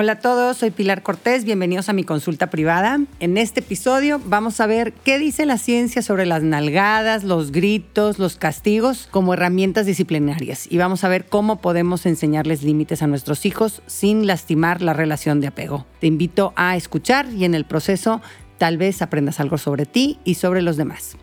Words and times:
Hola 0.00 0.12
a 0.12 0.18
todos, 0.20 0.58
soy 0.58 0.70
Pilar 0.70 1.02
Cortés, 1.02 1.44
bienvenidos 1.44 1.88
a 1.88 1.92
mi 1.92 2.04
consulta 2.04 2.50
privada. 2.50 3.00
En 3.18 3.36
este 3.36 3.58
episodio 3.58 4.20
vamos 4.24 4.60
a 4.60 4.68
ver 4.68 4.92
qué 4.92 5.18
dice 5.18 5.44
la 5.44 5.58
ciencia 5.58 6.02
sobre 6.02 6.24
las 6.24 6.44
nalgadas, 6.44 7.24
los 7.24 7.50
gritos, 7.50 8.20
los 8.20 8.36
castigos 8.36 9.08
como 9.10 9.34
herramientas 9.34 9.86
disciplinarias 9.86 10.68
y 10.70 10.78
vamos 10.78 11.02
a 11.02 11.08
ver 11.08 11.26
cómo 11.26 11.60
podemos 11.60 12.06
enseñarles 12.06 12.62
límites 12.62 13.02
a 13.02 13.08
nuestros 13.08 13.44
hijos 13.44 13.82
sin 13.88 14.28
lastimar 14.28 14.82
la 14.82 14.92
relación 14.92 15.40
de 15.40 15.48
apego. 15.48 15.84
Te 15.98 16.06
invito 16.06 16.52
a 16.54 16.76
escuchar 16.76 17.26
y 17.32 17.44
en 17.44 17.56
el 17.56 17.64
proceso 17.64 18.22
tal 18.56 18.78
vez 18.78 19.02
aprendas 19.02 19.40
algo 19.40 19.58
sobre 19.58 19.84
ti 19.84 20.20
y 20.22 20.34
sobre 20.34 20.62
los 20.62 20.76
demás. 20.76 21.16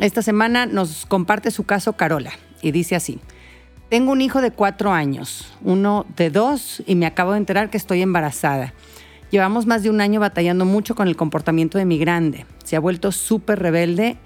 Esta 0.00 0.22
semana 0.22 0.66
nos 0.66 1.06
comparte 1.06 1.52
su 1.52 1.62
caso 1.62 1.92
Carola 1.92 2.32
y 2.60 2.72
dice 2.72 2.96
así. 2.96 3.20
Tengo 3.88 4.10
un 4.10 4.20
hijo 4.20 4.40
de 4.40 4.50
cuatro 4.50 4.90
años, 4.90 5.52
uno 5.62 6.06
de 6.16 6.30
dos 6.30 6.82
y 6.88 6.96
me 6.96 7.06
acabo 7.06 7.32
de 7.32 7.38
enterar 7.38 7.70
que 7.70 7.76
estoy 7.76 8.02
embarazada. 8.02 8.74
Llevamos 9.30 9.66
más 9.66 9.84
de 9.84 9.90
un 9.90 10.00
año 10.00 10.18
batallando 10.18 10.64
mucho 10.64 10.96
con 10.96 11.06
el 11.06 11.14
comportamiento 11.14 11.78
de 11.78 11.84
mi 11.84 11.96
grande. 11.96 12.46
Se 12.64 12.74
ha 12.74 12.80
vuelto 12.80 13.12
súper 13.12 13.60
rebelde 13.60 14.16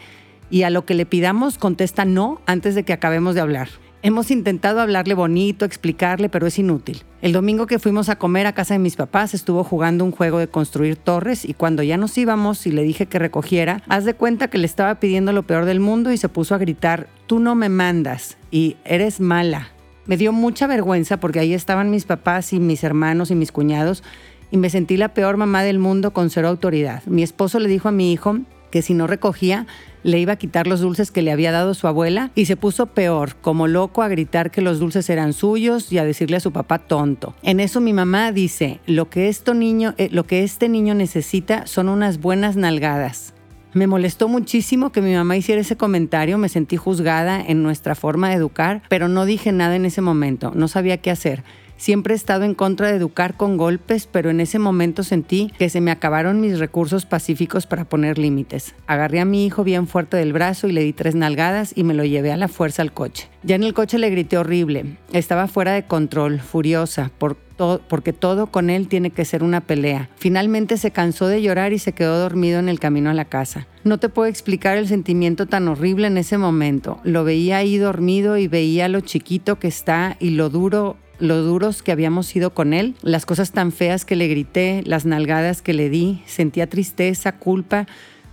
y 0.48 0.62
a 0.62 0.70
lo 0.70 0.86
que 0.86 0.95
le 0.95 1.05
pidamos 1.05 1.59
contesta 1.59 2.06
no 2.06 2.41
antes 2.46 2.74
de 2.74 2.84
que 2.84 2.95
acabemos 2.95 3.34
de 3.34 3.42
hablar. 3.42 3.69
Hemos 4.03 4.31
intentado 4.31 4.81
hablarle 4.81 5.13
bonito, 5.13 5.67
explicarle, 5.67 6.31
pero 6.31 6.47
es 6.47 6.59
inútil. 6.59 7.03
El 7.21 7.35
domingo 7.35 7.67
que 7.67 7.79
fuimos 7.79 8.09
a 8.09 8.17
comer 8.17 8.47
a 8.47 8.55
casa 8.55 8.73
de 8.73 8.79
mis 8.79 8.97
papás 8.97 9.35
estuvo 9.35 9.63
jugando 9.63 10.07
un 10.07 10.11
juego 10.11 10.39
de 10.39 10.49
construir 10.49 10.97
torres 10.97 11.45
y 11.45 11.53
cuando 11.53 11.83
ya 11.83 11.99
nos 11.99 12.17
íbamos 12.17 12.67
y 12.67 12.73
le 12.73 12.83
dije 12.83 13.05
que 13.05 13.19
recogiera, 13.19 13.83
haz 13.89 14.07
de 14.07 14.15
cuenta 14.15 14.49
que 14.49 14.57
le 14.57 14.65
estaba 14.65 14.95
pidiendo 15.01 15.35
lo 15.35 15.43
peor 15.43 15.67
del 15.67 15.81
mundo 15.81 16.13
y 16.13 16.17
se 16.17 16.31
puso 16.31 16.55
a 16.55 16.59
gritar, 16.59 17.09
tú 17.27 17.41
no 17.41 17.55
me 17.55 17.69
mandas 17.69 18.39
y 18.51 18.79
eres 18.87 19.21
mala. 19.21 19.69
Me 20.07 20.17
dio 20.17 20.33
mucha 20.33 20.67
vergüenza 20.67 21.20
porque 21.20 21.41
ahí 21.41 21.53
estaban 21.53 21.91
mis 21.91 22.07
papás 22.07 22.55
y 22.55 22.59
mis 22.59 22.83
hermanos 22.83 23.31
y 23.31 23.35
mis 23.35 23.53
cuñados 23.53 24.03
y 24.51 24.57
me 24.57 24.70
sentí 24.70 24.97
la 24.97 25.12
peor 25.12 25.37
mamá 25.37 25.62
del 25.62 25.79
mundo 25.79 26.14
con 26.14 26.31
cero 26.31 26.48
autoridad. 26.48 27.03
Mi 27.05 27.23
esposo 27.23 27.61
le 27.61 27.69
dijo 27.69 27.89
a 27.89 27.92
mi 27.92 28.14
hijo 28.14 28.39
que 28.70 28.81
si 28.81 28.95
no 28.95 29.07
recogía, 29.07 29.67
le 30.03 30.19
iba 30.19 30.34
a 30.34 30.37
quitar 30.37 30.67
los 30.67 30.81
dulces 30.81 31.11
que 31.11 31.23
le 31.23 31.33
había 31.33 31.53
dado 31.53 31.75
su 31.75 31.87
abuela 31.87 32.31
y 32.34 32.47
se 32.47 32.56
puso 32.56 32.87
peor, 32.87 33.37
como 33.37 33.67
loco 33.67 34.03
a 34.03 34.09
gritar 34.09 34.51
que 34.51 34.62
los 34.62 34.79
dulces 34.79 35.09
eran 35.11 35.33
suyos 35.33 35.92
y 35.92 35.98
a 35.98 36.05
decirle 36.05 36.37
a 36.37 36.41
su 36.41 36.53
papá 36.53 36.79
tonto. 36.79 37.34
En 37.42 37.61
eso 37.61 37.81
mi 37.81 37.92
mamá 37.92 38.33
dice, 38.33 38.81
lo 38.87 39.11
que, 39.11 39.29
esto 39.29 39.55
niño, 39.55 39.95
eh, 39.98 40.09
lo 40.11 40.25
que 40.25 40.42
este 40.42 40.69
niño 40.69 40.95
necesita 40.95 41.67
son 41.67 41.89
unas 41.89 42.20
buenas 42.20 42.57
nalgadas. 42.57 43.34
Me 43.73 43.87
molestó 43.87 44.27
muchísimo 44.27 44.91
que 44.91 45.01
mi 45.01 45.15
mamá 45.15 45.37
hiciera 45.37 45.61
ese 45.61 45.77
comentario, 45.77 46.39
me 46.39 46.48
sentí 46.48 46.77
juzgada 46.77 47.41
en 47.41 47.62
nuestra 47.62 47.95
forma 47.95 48.29
de 48.29 48.35
educar, 48.35 48.83
pero 48.89 49.07
no 49.07 49.27
dije 49.27 49.53
nada 49.53 49.77
en 49.77 49.85
ese 49.85 50.01
momento, 50.01 50.51
no 50.57 50.67
sabía 50.67 50.97
qué 50.97 51.12
hacer. 51.12 51.45
Siempre 51.81 52.12
he 52.12 52.17
estado 52.17 52.45
en 52.45 52.55
contra 52.55 52.89
de 52.89 52.98
educar 52.98 53.39
con 53.39 53.56
golpes, 53.56 54.06
pero 54.06 54.28
en 54.28 54.41
ese 54.41 54.59
momento 54.59 55.03
sentí 55.03 55.50
que 55.59 55.70
se 55.70 55.81
me 55.81 55.91
acabaron 55.91 56.39
mis 56.39 56.59
recursos 56.59 57.06
pacíficos 57.06 57.67
para 57.67 57.86
poner 57.86 58.19
límites. 58.19 58.75
Agarré 58.86 59.19
a 59.19 59.25
mi 59.25 59.47
hijo 59.47 59.64
bien 59.64 59.86
fuerte 59.86 60.19
del 60.19 60.34
brazo 60.34 60.69
y 60.69 60.73
le 60.73 60.83
di 60.83 60.92
tres 60.92 61.14
nalgadas 61.14 61.73
y 61.75 61.84
me 61.84 61.95
lo 61.95 62.05
llevé 62.05 62.33
a 62.33 62.36
la 62.36 62.48
fuerza 62.48 62.83
al 62.83 62.92
coche. 62.92 63.31
Ya 63.45 63.56
en 63.56 63.64
el 63.64 63.73
coche 63.73 63.97
le 63.97 64.11
grité 64.11 64.36
horrible. 64.36 64.98
Estaba 65.14 65.48
fuera 65.48 65.73
de 65.73 65.86
control, 65.86 66.41
furiosa, 66.41 67.12
porque 67.19 68.12
todo 68.12 68.48
con 68.48 68.69
él 68.69 68.86
tiene 68.86 69.08
que 69.08 69.25
ser 69.25 69.42
una 69.42 69.62
pelea. 69.62 70.11
Finalmente 70.17 70.77
se 70.77 70.91
cansó 70.91 71.28
de 71.28 71.41
llorar 71.41 71.73
y 71.73 71.78
se 71.78 71.95
quedó 71.95 72.19
dormido 72.19 72.58
en 72.58 72.69
el 72.69 72.78
camino 72.78 73.08
a 73.08 73.14
la 73.14 73.25
casa. 73.25 73.67
No 73.84 73.97
te 73.97 74.11
puedo 74.11 74.28
explicar 74.28 74.77
el 74.77 74.86
sentimiento 74.86 75.47
tan 75.47 75.67
horrible 75.67 76.08
en 76.08 76.19
ese 76.19 76.36
momento. 76.36 77.01
Lo 77.05 77.25
veía 77.25 77.56
ahí 77.56 77.78
dormido 77.78 78.36
y 78.36 78.48
veía 78.48 78.86
lo 78.89 79.01
chiquito 79.01 79.58
que 79.58 79.69
está 79.69 80.19
y 80.20 80.31
lo 80.31 80.51
duro 80.51 80.98
lo 81.21 81.43
duros 81.43 81.83
que 81.83 81.93
habíamos 81.93 82.27
sido 82.27 82.53
con 82.53 82.73
él, 82.73 82.97
las 83.03 83.27
cosas 83.27 83.53
tan 83.53 83.73
feas 83.73 84.05
que 84.05 84.17
le 84.17 84.29
grité, 84.29 84.83
las 84.85 85.05
nalgadas 85.05 85.63
que 85.63 85.75
le 85.75 85.89
di, 85.91 86.23
sentía 86.27 86.69
tristeza, 86.69 87.33
culpa, 87.33 87.86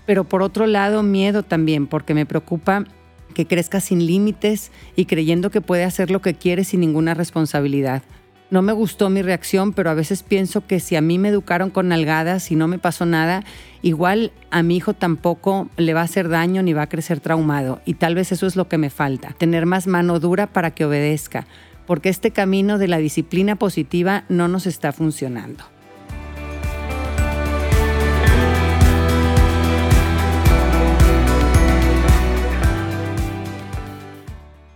pero 0.05 0.23
por 0.23 0.41
otro 0.41 0.65
lado 0.65 1.03
miedo 1.03 1.43
también, 1.43 1.85
porque 1.85 2.13
me 2.13 2.25
preocupa 2.25 2.85
que 3.33 3.45
crezca 3.45 3.81
sin 3.81 4.05
límites 4.07 4.71
y 4.95 5.05
creyendo 5.05 5.51
que 5.51 5.61
puede 5.61 5.83
hacer 5.83 6.09
lo 6.09 6.21
que 6.21 6.33
quiere 6.33 6.63
sin 6.63 6.79
ninguna 6.79 7.13
responsabilidad. 7.13 8.01
No 8.49 8.61
me 8.61 8.71
gustó 8.71 9.09
mi 9.09 9.21
reacción, 9.21 9.73
pero 9.73 9.89
a 9.89 9.93
veces 9.93 10.23
pienso 10.23 10.65
que 10.65 10.79
si 10.79 10.95
a 10.95 11.01
mí 11.01 11.19
me 11.19 11.27
educaron 11.27 11.69
con 11.69 11.89
nalgadas 11.89 12.49
y 12.49 12.55
no 12.55 12.69
me 12.69 12.79
pasó 12.79 13.05
nada, 13.05 13.43
igual 13.81 14.31
a 14.51 14.63
mi 14.63 14.77
hijo 14.77 14.93
tampoco 14.93 15.69
le 15.75 15.93
va 15.93 15.99
a 15.99 16.05
hacer 16.05 16.29
daño 16.29 16.63
ni 16.63 16.71
va 16.71 16.83
a 16.83 16.89
crecer 16.89 17.19
traumado. 17.19 17.81
Y 17.83 17.95
tal 17.95 18.15
vez 18.15 18.31
eso 18.31 18.47
es 18.47 18.55
lo 18.55 18.69
que 18.69 18.77
me 18.77 18.89
falta, 18.89 19.33
tener 19.37 19.65
más 19.65 19.85
mano 19.85 20.21
dura 20.21 20.47
para 20.47 20.71
que 20.71 20.85
obedezca 20.85 21.45
porque 21.87 22.09
este 22.09 22.29
camino 22.29 22.77
de 22.77 22.87
la 22.87 22.99
disciplina 22.99 23.55
positiva 23.55 24.25
no 24.29 24.47
nos 24.47 24.67
está 24.67 24.91
funcionando. 24.91 25.76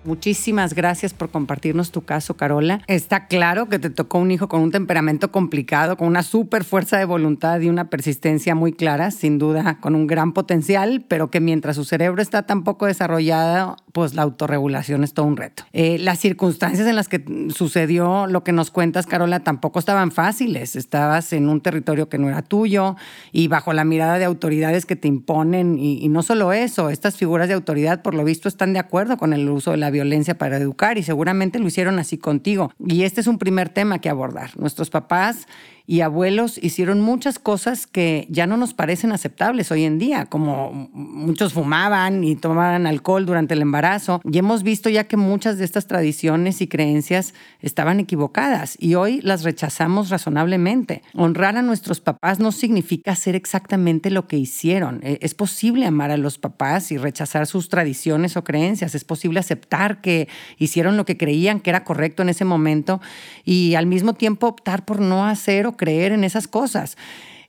Muchísimas 0.04 0.74
gracias 0.74 1.14
por 1.14 1.30
compartirnos 1.30 1.92
tu 1.92 2.02
caso, 2.02 2.36
Carola. 2.36 2.82
Está 2.88 3.28
claro 3.28 3.70
que 3.70 3.78
te 3.78 3.92
tocó 3.92 4.18
un 4.18 4.32
hijo 4.32 4.48
con 4.48 4.62
un 4.62 4.72
temperamento 4.72 5.32
complicado, 5.32 5.96
con 5.96 6.08
una 6.08 6.24
súper 6.24 6.64
fuerza 6.64 6.98
de 6.98 7.06
voluntad 7.06 7.60
y 7.62 7.70
una 7.70 7.90
persistencia 7.90 8.56
muy 8.56 8.74
clara, 8.74 9.12
sin 9.12 9.38
duda 9.38 9.78
con 9.80 9.94
un 9.94 10.08
gran 10.08 10.34
potencial, 10.34 11.06
pero 11.08 11.30
que 11.30 11.40
mientras 11.40 11.76
su 11.76 11.86
cerebro 11.86 12.22
está 12.22 12.44
tan 12.44 12.64
poco 12.64 12.88
desarrollado, 12.88 13.78
pues 13.92 14.16
la 14.16 14.24
autorregulación 14.24 15.04
es 15.04 15.14
todo 15.14 15.28
un 15.28 15.38
reto. 15.38 15.64
Eh, 15.72 15.98
las 16.00 16.20
circunstancias 16.20 16.88
en 16.88 16.96
las 16.96 17.08
que 17.08 17.24
sucedió 17.54 18.26
lo 18.26 18.44
que 18.44 18.54
nos 18.54 18.72
cuentas, 18.72 19.06
Carola, 19.06 19.42
tampoco 19.42 19.78
estaban 19.78 20.12
fáciles. 20.12 20.76
Estabas 20.76 21.32
en 21.32 21.48
un 21.48 21.62
territorio 21.62 22.10
que 22.10 22.18
no 22.18 22.28
era 22.28 22.42
tuyo 22.42 22.96
y 23.32 23.48
bajo 23.50 23.72
la 23.72 23.86
mirada 23.86 24.18
de 24.18 24.26
autoridades 24.26 24.88
que 24.88 24.96
te 24.96 25.08
imponen. 25.08 25.78
Y, 25.78 26.04
y 26.04 26.10
no 26.10 26.24
solo 26.24 26.54
eso, 26.54 26.90
estas 26.90 27.18
figuras 27.18 27.48
de 27.48 27.54
autoridad, 27.54 28.02
por 28.02 28.16
lo 28.16 28.24
visto, 28.24 28.48
están 28.48 28.74
de 28.74 28.80
acuerdo 28.80 29.18
con 29.18 29.34
el 29.34 29.48
uso 29.48 29.72
de 29.72 29.78
la 29.78 29.92
violencia 29.92 30.01
para 30.38 30.58
educar 30.58 30.98
y 30.98 31.04
seguramente 31.04 31.60
lo 31.60 31.68
hicieron 31.68 32.00
así 32.00 32.18
contigo. 32.18 32.72
Y 32.80 33.04
este 33.04 33.22
es 33.22 33.28
un 33.28 33.38
primer 33.38 33.70
tema 33.70 34.00
que 34.00 34.10
abordar. 34.10 34.58
Nuestros 34.58 34.90
papás 34.90 35.48
y 35.92 36.00
abuelos 36.00 36.58
hicieron 36.64 37.02
muchas 37.02 37.38
cosas 37.38 37.86
que 37.86 38.26
ya 38.30 38.48
no 38.48 38.56
nos 38.56 38.74
parecen 38.74 39.12
aceptables 39.12 39.74
hoy 39.74 39.84
en 39.84 40.00
día, 40.00 40.26
como 40.26 40.90
muchos 40.94 41.52
fumaban 41.52 42.24
y 42.24 42.38
tomaban 42.38 42.88
alcohol 42.88 43.26
durante 43.26 43.56
el 43.56 43.62
embarazo. 43.62 44.22
Y 44.24 44.38
hemos 44.38 44.64
visto 44.64 44.90
ya 44.90 45.10
que 45.10 45.18
muchas 45.18 45.58
de 45.58 45.66
estas 45.66 45.88
tradiciones 45.88 46.62
y 46.62 46.68
creencias 46.68 47.34
estaban 47.60 48.00
equivocadas 48.00 48.78
y 48.80 48.96
hoy 48.96 49.20
las 49.20 49.44
rechazamos 49.44 50.10
razonablemente. 50.10 51.02
Honrar 51.14 51.58
a 51.58 51.62
nuestros 51.62 52.00
papás 52.00 52.40
no 52.40 52.54
significa 52.54 53.12
hacer 53.12 53.36
exactamente 53.36 54.12
lo 54.12 54.30
que 54.30 54.38
hicieron. 54.38 55.02
E, 55.04 55.20
es 55.22 55.34
posible 55.34 55.86
amar 55.86 56.10
a 56.10 56.16
los 56.16 56.38
papás 56.38 56.94
y 56.94 56.98
rechazar 56.98 57.48
sus 57.48 57.68
tradiciones 57.68 58.38
o 58.38 58.46
creencias. 58.46 58.96
Es 58.96 59.04
posible 59.04 59.42
aceptar 59.42 60.00
que 60.00 60.30
hicieron 60.58 60.96
lo 60.96 61.04
que 61.04 61.18
creían 61.18 61.60
que 61.60 61.70
era 61.70 61.84
correcto 61.84 62.22
en 62.22 62.30
ese 62.30 62.46
momento 62.46 63.02
y 63.44 63.76
al 63.76 63.88
mismo 63.88 64.14
tiempo 64.14 64.48
optar 64.48 64.86
por 64.86 65.02
no 65.02 65.26
hacer 65.26 65.68
creer 65.82 66.12
en 66.12 66.24
esas 66.24 66.48
cosas. 66.48 66.96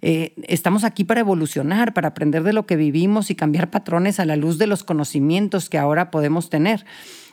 Eh, 0.01 0.33
estamos 0.49 0.85
aquí 0.85 1.05
para 1.05 1.21
evolucionar, 1.21 1.93
para 1.93 2.09
aprender 2.09 2.45
de 2.45 2.55
lo 2.55 2.65
que 2.65 2.77
vivimos 2.77 3.31
y 3.31 3.35
cambiar 3.35 3.69
patrones 3.69 4.19
a 4.21 4.25
la 4.25 4.37
luz 4.37 4.57
de 4.57 4.67
los 4.67 4.85
conocimientos 4.85 5.69
que 5.69 5.77
ahora 5.77 6.11
podemos 6.11 6.49
tener. 6.49 6.87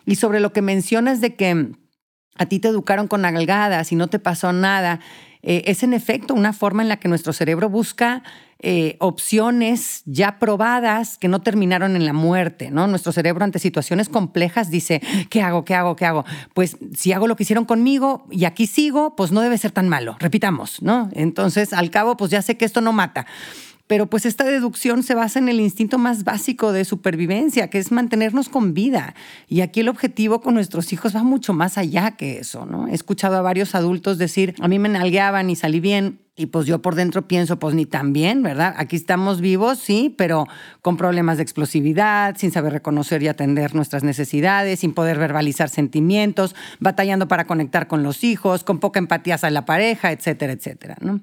Y 0.06 0.16
sobre 0.16 0.42
lo 0.42 0.52
que 0.52 0.62
mencionas 0.62 1.22
de 1.22 1.36
que 1.36 1.72
a 2.36 2.46
ti 2.48 2.60
te 2.60 2.68
educaron 2.68 3.08
con 3.08 3.22
nalgadas 3.22 3.94
y 3.94 3.96
no 3.96 4.10
te 4.10 4.20
pasó 4.20 4.52
nada, 4.52 5.00
eh, 5.42 5.64
es 5.68 5.84
en 5.84 5.94
efecto 5.94 6.34
una 6.34 6.52
forma 6.52 6.84
en 6.84 6.90
la 6.90 6.98
que 6.98 7.08
nuestro 7.08 7.32
cerebro 7.32 7.70
busca 7.70 8.24
eh, 8.62 8.98
opciones 9.00 10.04
ya 10.06 10.38
probadas 10.38 11.18
que 11.18 11.30
no 11.30 11.42
terminaron 11.42 11.96
en 11.96 12.06
la 12.06 12.12
muerte, 12.12 12.72
¿no? 12.72 12.88
Nuestro 12.88 13.14
cerebro 13.14 13.46
ante 13.46 13.58
situaciones 13.58 14.10
complejas 14.10 14.70
dice, 14.70 15.02
¿qué 15.30 15.42
hago? 15.42 15.64
¿Qué 15.64 15.76
hago? 15.76 15.96
¿Qué 15.96 16.06
hago? 16.06 16.26
Pues 16.54 16.78
si 16.94 17.14
hago 17.14 17.28
lo 17.28 17.38
que 17.38 17.44
hicieron 17.44 17.64
conmigo 17.64 18.28
y 18.30 18.44
aquí 18.44 18.68
sigo, 18.68 19.16
pues 19.16 19.32
no 19.32 19.40
debe 19.40 19.58
ser 19.58 19.72
tan 19.72 19.88
malo, 19.88 20.18
repitamos, 20.20 20.82
¿no? 20.82 21.10
Entonces, 21.14 21.72
al 21.72 21.90
cabo, 21.90 22.18
pues 22.18 22.32
ya 22.32 22.42
sé 22.42 22.58
que 22.58 22.66
esto 22.66 22.82
no 22.82 22.92
mata. 22.92 23.26
Pero 23.90 24.08
pues 24.08 24.28
esta 24.28 24.44
deducción 24.44 25.02
se 25.02 25.16
basa 25.16 25.40
en 25.40 25.50
el 25.50 25.60
instinto 25.60 25.98
más 25.98 26.24
básico 26.24 26.72
de 26.74 26.86
supervivencia, 26.86 27.72
que 27.72 27.80
es 27.80 27.92
mantenernos 27.92 28.48
con 28.48 28.76
vida. 28.76 29.16
Y 29.48 29.62
aquí 29.62 29.80
el 29.80 29.90
objetivo 29.90 30.42
con 30.42 30.54
nuestros 30.54 30.94
hijos 30.94 31.16
va 31.16 31.24
mucho 31.24 31.54
más 31.54 31.76
allá 31.80 32.12
que 32.12 32.38
eso, 32.38 32.68
¿no? 32.68 32.88
He 32.88 32.94
escuchado 32.94 33.36
a 33.38 33.42
varios 33.42 33.74
adultos 33.74 34.20
decir, 34.20 34.54
a 34.60 34.68
mí 34.68 34.78
me 34.78 34.90
nalgueaban 34.90 35.50
y 35.50 35.56
salí 35.56 35.80
bien. 35.80 36.20
Y 36.40 36.46
pues 36.46 36.66
yo 36.66 36.82
por 36.82 36.96
dentro 36.96 37.28
pienso, 37.28 37.60
pues 37.60 37.76
ni 37.76 37.86
tan 37.86 38.14
bien, 38.14 38.42
¿verdad? 38.44 38.74
Aquí 38.78 38.96
estamos 38.96 39.42
vivos, 39.42 39.78
sí, 39.78 40.16
pero 40.18 40.48
con 40.82 40.96
problemas 40.96 41.36
de 41.36 41.44
explosividad, 41.44 42.38
sin 42.38 42.54
saber 42.54 42.72
reconocer 42.72 43.22
y 43.22 43.28
atender 43.28 43.76
nuestras 43.76 44.06
necesidades, 44.06 44.80
sin 44.80 44.94
poder 44.94 45.20
verbalizar 45.20 45.68
sentimientos, 45.68 46.56
batallando 46.80 47.28
para 47.28 47.44
conectar 47.46 47.90
con 47.90 48.04
los 48.04 48.24
hijos, 48.24 48.64
con 48.64 48.80
poca 48.80 49.00
empatía 49.00 49.36
hacia 49.36 49.50
la 49.50 49.66
pareja, 49.66 50.14
etcétera, 50.14 50.54
etcétera, 50.54 50.96
¿no? 51.02 51.20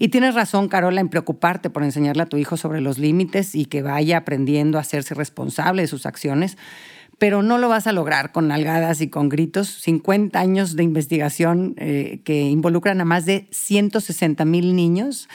Y 0.00 0.08
tienes 0.08 0.34
razón, 0.34 0.66
Carola, 0.66 1.00
en 1.00 1.08
preocuparte 1.08 1.70
por 1.70 1.84
enseñarle 1.84 2.24
a 2.24 2.26
tu 2.26 2.36
hijo 2.36 2.56
sobre 2.56 2.80
los 2.80 2.98
límites 2.98 3.54
y 3.54 3.66
que 3.66 3.82
vaya 3.82 4.16
aprendiendo 4.16 4.78
a 4.78 4.80
hacerse 4.80 5.14
responsable 5.14 5.82
de 5.82 5.88
sus 5.88 6.04
acciones. 6.04 6.58
Pero 7.18 7.42
no 7.42 7.58
lo 7.58 7.68
vas 7.68 7.86
a 7.86 7.92
lograr 7.92 8.32
con 8.32 8.48
nalgadas 8.48 9.00
y 9.00 9.08
con 9.08 9.28
gritos. 9.28 9.68
50 9.68 10.38
años 10.38 10.76
de 10.76 10.84
investigación 10.84 11.74
eh, 11.76 12.20
que 12.24 12.42
involucran 12.42 13.00
a 13.00 13.04
más 13.04 13.26
de 13.26 13.48
160 13.50 14.44
mil 14.44 14.74
niños 14.74 15.28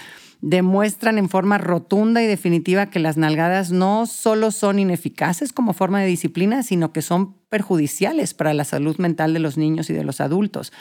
demuestran 0.43 1.17
en 1.17 1.29
forma 1.29 1.57
rotunda 1.57 2.21
y 2.21 2.27
definitiva 2.27 2.87
que 2.87 2.99
las 2.99 3.15
nalgadas 3.15 3.71
no 3.71 4.05
solo 4.05 4.51
son 4.51 4.77
ineficaces 4.77 5.53
como 5.53 5.71
forma 5.71 6.01
de 6.01 6.07
disciplina, 6.07 6.63
sino 6.63 6.91
que 6.91 7.01
son 7.01 7.35
perjudiciales 7.47 8.33
para 8.33 8.53
la 8.53 8.65
salud 8.65 8.97
mental 8.97 9.33
de 9.33 9.39
los 9.39 9.57
niños 9.57 9.89
y 9.89 9.93
de 9.93 10.03
los 10.03 10.19
adultos. 10.19 10.73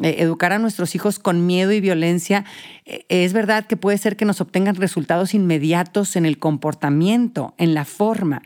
Eh, 0.00 0.16
educar 0.20 0.52
a 0.52 0.60
nuestros 0.60 0.94
hijos 0.94 1.18
con 1.18 1.46
miedo 1.46 1.72
y 1.72 1.80
violencia 1.80 2.44
eh, 2.84 3.06
es 3.08 3.32
verdad 3.32 3.66
que 3.66 3.76
puede 3.76 3.98
ser 3.98 4.16
que 4.16 4.24
nos 4.24 4.40
obtengan 4.40 4.76
resultados 4.76 5.34
inmediatos 5.34 6.14
en 6.14 6.24
el 6.24 6.38
comportamiento, 6.38 7.54
en 7.58 7.74
la 7.74 7.84
forma 7.84 8.42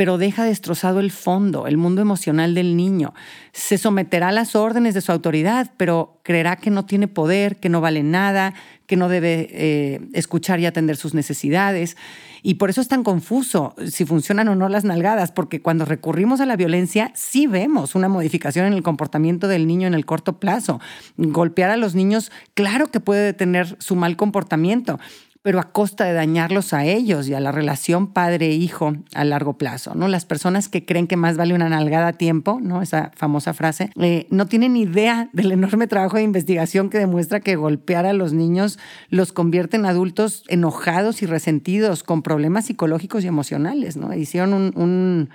pero 0.00 0.16
deja 0.16 0.44
destrozado 0.44 0.98
el 0.98 1.10
fondo, 1.10 1.66
el 1.66 1.76
mundo 1.76 2.00
emocional 2.00 2.54
del 2.54 2.74
niño. 2.74 3.12
Se 3.52 3.76
someterá 3.76 4.28
a 4.28 4.32
las 4.32 4.56
órdenes 4.56 4.94
de 4.94 5.02
su 5.02 5.12
autoridad, 5.12 5.72
pero 5.76 6.22
creerá 6.22 6.56
que 6.56 6.70
no 6.70 6.86
tiene 6.86 7.06
poder, 7.06 7.56
que 7.56 7.68
no 7.68 7.82
vale 7.82 8.02
nada, 8.02 8.54
que 8.86 8.96
no 8.96 9.10
debe 9.10 9.50
eh, 9.50 10.00
escuchar 10.14 10.58
y 10.58 10.64
atender 10.64 10.96
sus 10.96 11.12
necesidades. 11.12 11.98
Y 12.42 12.54
por 12.54 12.70
eso 12.70 12.80
es 12.80 12.88
tan 12.88 13.04
confuso 13.04 13.74
si 13.86 14.06
funcionan 14.06 14.48
o 14.48 14.54
no 14.54 14.70
las 14.70 14.84
nalgadas, 14.84 15.32
porque 15.32 15.60
cuando 15.60 15.84
recurrimos 15.84 16.40
a 16.40 16.46
la 16.46 16.56
violencia 16.56 17.12
sí 17.14 17.46
vemos 17.46 17.94
una 17.94 18.08
modificación 18.08 18.64
en 18.64 18.72
el 18.72 18.82
comportamiento 18.82 19.48
del 19.48 19.66
niño 19.66 19.86
en 19.86 19.92
el 19.92 20.06
corto 20.06 20.40
plazo. 20.40 20.80
Golpear 21.18 21.68
a 21.68 21.76
los 21.76 21.94
niños, 21.94 22.32
claro 22.54 22.86
que 22.86 23.00
puede 23.00 23.22
detener 23.22 23.76
su 23.80 23.96
mal 23.96 24.16
comportamiento, 24.16 24.98
pero 25.42 25.58
a 25.58 25.72
costa 25.72 26.04
de 26.04 26.12
dañarlos 26.12 26.74
a 26.74 26.84
ellos 26.84 27.26
y 27.26 27.34
a 27.34 27.40
la 27.40 27.50
relación 27.50 28.12
padre-hijo 28.12 28.94
a 29.14 29.24
largo 29.24 29.56
plazo. 29.56 29.94
¿no? 29.94 30.06
Las 30.06 30.26
personas 30.26 30.68
que 30.68 30.84
creen 30.84 31.06
que 31.06 31.16
más 31.16 31.38
vale 31.38 31.54
una 31.54 31.70
nalgada 31.70 32.08
a 32.08 32.12
tiempo, 32.12 32.58
¿no? 32.62 32.82
esa 32.82 33.10
famosa 33.16 33.54
frase, 33.54 33.90
eh, 33.98 34.26
no 34.30 34.46
tienen 34.46 34.76
idea 34.76 35.30
del 35.32 35.52
enorme 35.52 35.86
trabajo 35.86 36.18
de 36.18 36.24
investigación 36.24 36.90
que 36.90 36.98
demuestra 36.98 37.40
que 37.40 37.56
golpear 37.56 38.04
a 38.04 38.12
los 38.12 38.34
niños 38.34 38.78
los 39.08 39.32
convierte 39.32 39.76
en 39.78 39.86
adultos 39.86 40.44
enojados 40.48 41.22
y 41.22 41.26
resentidos, 41.26 42.02
con 42.02 42.22
problemas 42.22 42.66
psicológicos 42.66 43.24
y 43.24 43.28
emocionales. 43.28 43.96
¿no? 43.96 44.12
Hicieron 44.12 44.52
un, 44.52 45.30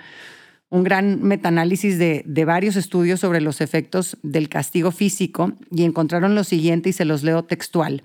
un 0.68 0.84
gran 0.84 1.20
metaanálisis 1.22 1.98
de, 1.98 2.22
de, 2.26 2.44
varios 2.44 2.76
estudios 2.76 3.18
sobre 3.18 3.40
los 3.40 3.60
efectos 3.60 4.18
del 4.22 4.48
castigo 4.48 4.92
físico 4.92 5.52
y 5.72 5.82
encontraron 5.82 6.36
lo 6.36 6.44
siguiente 6.44 6.90
y 6.90 6.92
se 6.92 7.04
los 7.04 7.24
leo 7.24 7.42
textual. 7.44 8.04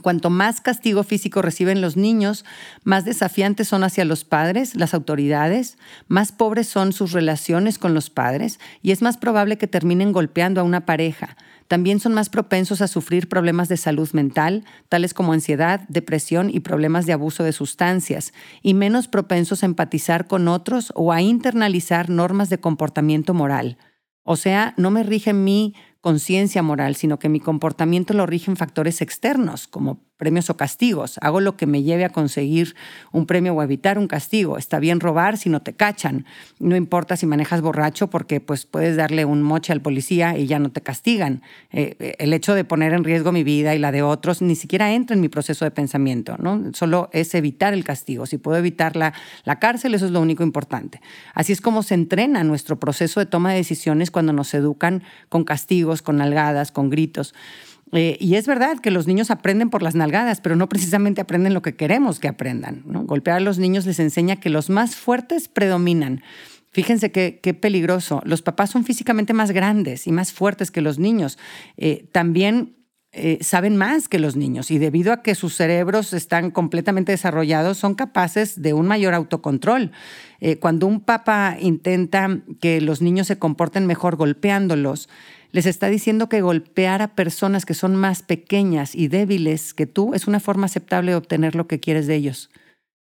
Cuanto 0.00 0.30
más 0.30 0.62
castigo 0.62 1.02
físico 1.02 1.42
reciben 1.42 1.82
los 1.82 1.98
niños, 1.98 2.46
más 2.82 3.04
desafiantes 3.04 3.68
son 3.68 3.84
hacia 3.84 4.06
los 4.06 4.24
padres, 4.24 4.74
las 4.74 4.94
autoridades, 4.94 5.76
más 6.08 6.32
pobres 6.32 6.66
son 6.66 6.94
sus 6.94 7.12
relaciones 7.12 7.78
con 7.78 7.92
los 7.92 8.08
padres 8.08 8.58
y 8.80 8.92
es 8.92 9.02
más 9.02 9.18
probable 9.18 9.58
que 9.58 9.66
terminen 9.66 10.12
golpeando 10.12 10.62
a 10.62 10.64
una 10.64 10.86
pareja. 10.86 11.36
También 11.68 12.00
son 12.00 12.14
más 12.14 12.30
propensos 12.30 12.80
a 12.80 12.88
sufrir 12.88 13.28
problemas 13.28 13.68
de 13.68 13.76
salud 13.76 14.10
mental, 14.12 14.64
tales 14.88 15.12
como 15.12 15.34
ansiedad, 15.34 15.80
depresión 15.88 16.48
y 16.48 16.60
problemas 16.60 17.04
de 17.04 17.12
abuso 17.12 17.44
de 17.44 17.52
sustancias, 17.52 18.32
y 18.62 18.72
menos 18.72 19.08
propensos 19.08 19.62
a 19.62 19.66
empatizar 19.66 20.26
con 20.26 20.48
otros 20.48 20.92
o 20.96 21.12
a 21.12 21.20
internalizar 21.20 22.08
normas 22.08 22.48
de 22.48 22.60
comportamiento 22.60 23.34
moral. 23.34 23.76
O 24.22 24.36
sea, 24.36 24.74
no 24.76 24.90
me 24.90 25.02
rige 25.02 25.32
mi 25.32 25.74
conciencia 26.02 26.62
moral, 26.62 26.96
sino 26.96 27.18
que 27.18 27.30
mi 27.30 27.40
comportamiento 27.40 28.12
lo 28.12 28.26
rigen 28.26 28.56
factores 28.56 29.00
externos, 29.00 29.68
como 29.68 30.00
premios 30.22 30.50
o 30.50 30.56
castigos. 30.56 31.18
Hago 31.20 31.40
lo 31.40 31.56
que 31.56 31.66
me 31.66 31.82
lleve 31.82 32.04
a 32.04 32.10
conseguir 32.10 32.76
un 33.10 33.26
premio 33.26 33.54
o 33.54 33.62
evitar 33.64 33.98
un 33.98 34.06
castigo. 34.06 34.56
Está 34.56 34.78
bien 34.78 35.00
robar 35.00 35.36
si 35.36 35.48
no 35.48 35.62
te 35.62 35.72
cachan. 35.72 36.26
No 36.60 36.76
importa 36.76 37.16
si 37.16 37.26
manejas 37.26 37.60
borracho 37.60 38.08
porque 38.08 38.40
pues 38.40 38.64
puedes 38.64 38.94
darle 38.96 39.24
un 39.24 39.42
moche 39.42 39.72
al 39.72 39.82
policía 39.82 40.38
y 40.38 40.46
ya 40.46 40.60
no 40.60 40.70
te 40.70 40.80
castigan. 40.80 41.42
Eh, 41.72 41.96
eh, 41.98 42.14
el 42.20 42.32
hecho 42.34 42.54
de 42.54 42.62
poner 42.62 42.92
en 42.92 43.02
riesgo 43.02 43.32
mi 43.32 43.42
vida 43.42 43.74
y 43.74 43.80
la 43.80 43.90
de 43.90 44.02
otros 44.02 44.42
ni 44.42 44.54
siquiera 44.54 44.92
entra 44.92 45.16
en 45.16 45.20
mi 45.20 45.28
proceso 45.28 45.64
de 45.64 45.72
pensamiento. 45.72 46.36
¿no? 46.38 46.70
Solo 46.72 47.10
es 47.12 47.34
evitar 47.34 47.74
el 47.74 47.82
castigo. 47.82 48.24
Si 48.26 48.38
puedo 48.38 48.56
evitar 48.56 48.94
la, 48.94 49.14
la 49.42 49.58
cárcel, 49.58 49.92
eso 49.92 50.06
es 50.06 50.12
lo 50.12 50.20
único 50.20 50.44
importante. 50.44 51.00
Así 51.34 51.52
es 51.52 51.60
como 51.60 51.82
se 51.82 51.94
entrena 51.94 52.44
nuestro 52.44 52.78
proceso 52.78 53.18
de 53.18 53.26
toma 53.26 53.50
de 53.50 53.56
decisiones 53.56 54.12
cuando 54.12 54.32
nos 54.32 54.54
educan 54.54 55.02
con 55.28 55.42
castigos, 55.42 55.91
con 56.00 56.16
nalgadas, 56.16 56.72
con 56.72 56.88
gritos. 56.88 57.34
Eh, 57.92 58.16
y 58.20 58.36
es 58.36 58.46
verdad 58.46 58.78
que 58.78 58.90
los 58.90 59.06
niños 59.06 59.30
aprenden 59.30 59.68
por 59.68 59.82
las 59.82 59.94
nalgadas, 59.94 60.40
pero 60.40 60.56
no 60.56 60.68
precisamente 60.68 61.20
aprenden 61.20 61.52
lo 61.52 61.60
que 61.60 61.74
queremos 61.74 62.18
que 62.18 62.28
aprendan. 62.28 62.82
Golpear 62.86 63.36
a 63.36 63.40
los 63.40 63.58
niños 63.58 63.84
les 63.84 63.98
enseña 63.98 64.36
que 64.36 64.48
los 64.48 64.70
más 64.70 64.96
fuertes 64.96 65.48
predominan. 65.48 66.22
Fíjense 66.70 67.12
qué, 67.12 67.54
peligroso. 67.60 68.22
Los 68.24 68.40
papás 68.40 68.70
son 68.70 68.84
físicamente 68.84 69.34
más 69.34 69.50
grandes 69.50 70.06
y 70.06 70.12
más 70.12 70.32
fuertes 70.32 70.70
que 70.70 70.80
los 70.80 70.98
niños. 70.98 71.38
Eh, 71.76 72.06
también 72.12 72.76
eh, 73.12 73.38
saben 73.42 73.76
más 73.76 74.08
que 74.08 74.18
los 74.18 74.36
niños 74.36 74.70
y 74.70 74.78
debido 74.78 75.12
a 75.12 75.22
que 75.22 75.34
sus 75.34 75.54
cerebros 75.54 76.12
están 76.12 76.50
completamente 76.50 77.12
desarrollados, 77.12 77.78
son 77.78 77.94
capaces 77.94 78.62
de 78.62 78.72
un 78.72 78.86
mayor 78.86 79.14
autocontrol. 79.14 79.92
cuando 80.60 80.88
un 80.88 81.00
papá 81.00 81.56
intenta 81.60 82.40
que 82.60 82.80
los 82.80 83.00
niños 83.00 83.28
se 83.28 83.38
comporten 83.38 83.86
mejor 83.86 84.16
golpeándolos, 84.16 85.08
les 85.52 85.66
está 85.66 85.88
diciendo 85.88 86.28
que 86.30 86.40
golpear 86.40 87.02
a 87.02 87.14
personas 87.14 87.66
que 87.66 87.74
son 87.74 87.94
más 87.94 88.22
pequeñas 88.22 88.94
y 88.94 89.08
débiles 89.08 89.74
que 89.74 89.86
tú 89.86 90.14
es 90.14 90.26
una 90.26 90.40
forma 90.40 90.64
aceptable 90.64 91.12
de 91.12 91.16
obtener 91.16 91.54
lo 91.54 91.66
que 91.66 91.78
quieres 91.78 92.06
de 92.06 92.16
ellos. 92.16 92.50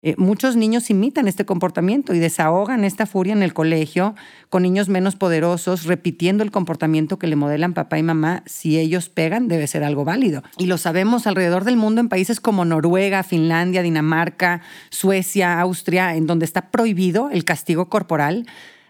Eh, 0.05 0.15
muchos 0.17 0.57
niños 0.57 0.89
imitan 0.89 1.29
este 1.29 1.45
comportamiento 1.45 2.13
y 2.13 2.19
desahogan 2.19 2.83
esta 2.83 3.05
furia 3.05 3.31
en 3.31 3.41
el 3.41 3.53
colegio 3.53 4.15
con 4.49 4.63
niños 4.63 4.89
menos 4.89 5.15
poderosos, 5.15 5.85
repitiendo 5.85 6.43
el 6.43 6.51
comportamiento 6.51 7.17
que 7.17 7.27
le 7.27 7.37
modelan 7.37 7.73
papá 7.73 7.97
y 7.97 8.03
mamá. 8.03 8.43
Si 8.45 8.77
ellos 8.77 9.07
pegan, 9.07 9.47
debe 9.47 9.65
ser 9.65 9.85
algo 9.85 10.03
válido. 10.03 10.43
Y 10.57 10.65
lo 10.65 10.77
sabemos 10.77 11.25
alrededor 11.25 11.63
del 11.63 11.77
mundo 11.77 12.01
en 12.01 12.09
países 12.09 12.41
como 12.41 12.65
Noruega, 12.65 13.23
Finlandia, 13.23 13.81
Dinamarca, 13.81 14.61
Suecia, 14.89 15.61
Austria, 15.61 16.15
en 16.15 16.27
donde 16.27 16.43
está 16.45 16.69
prohibido 16.69 17.29
el 17.31 17.45
castigo 17.45 17.87
corporal 17.87 18.45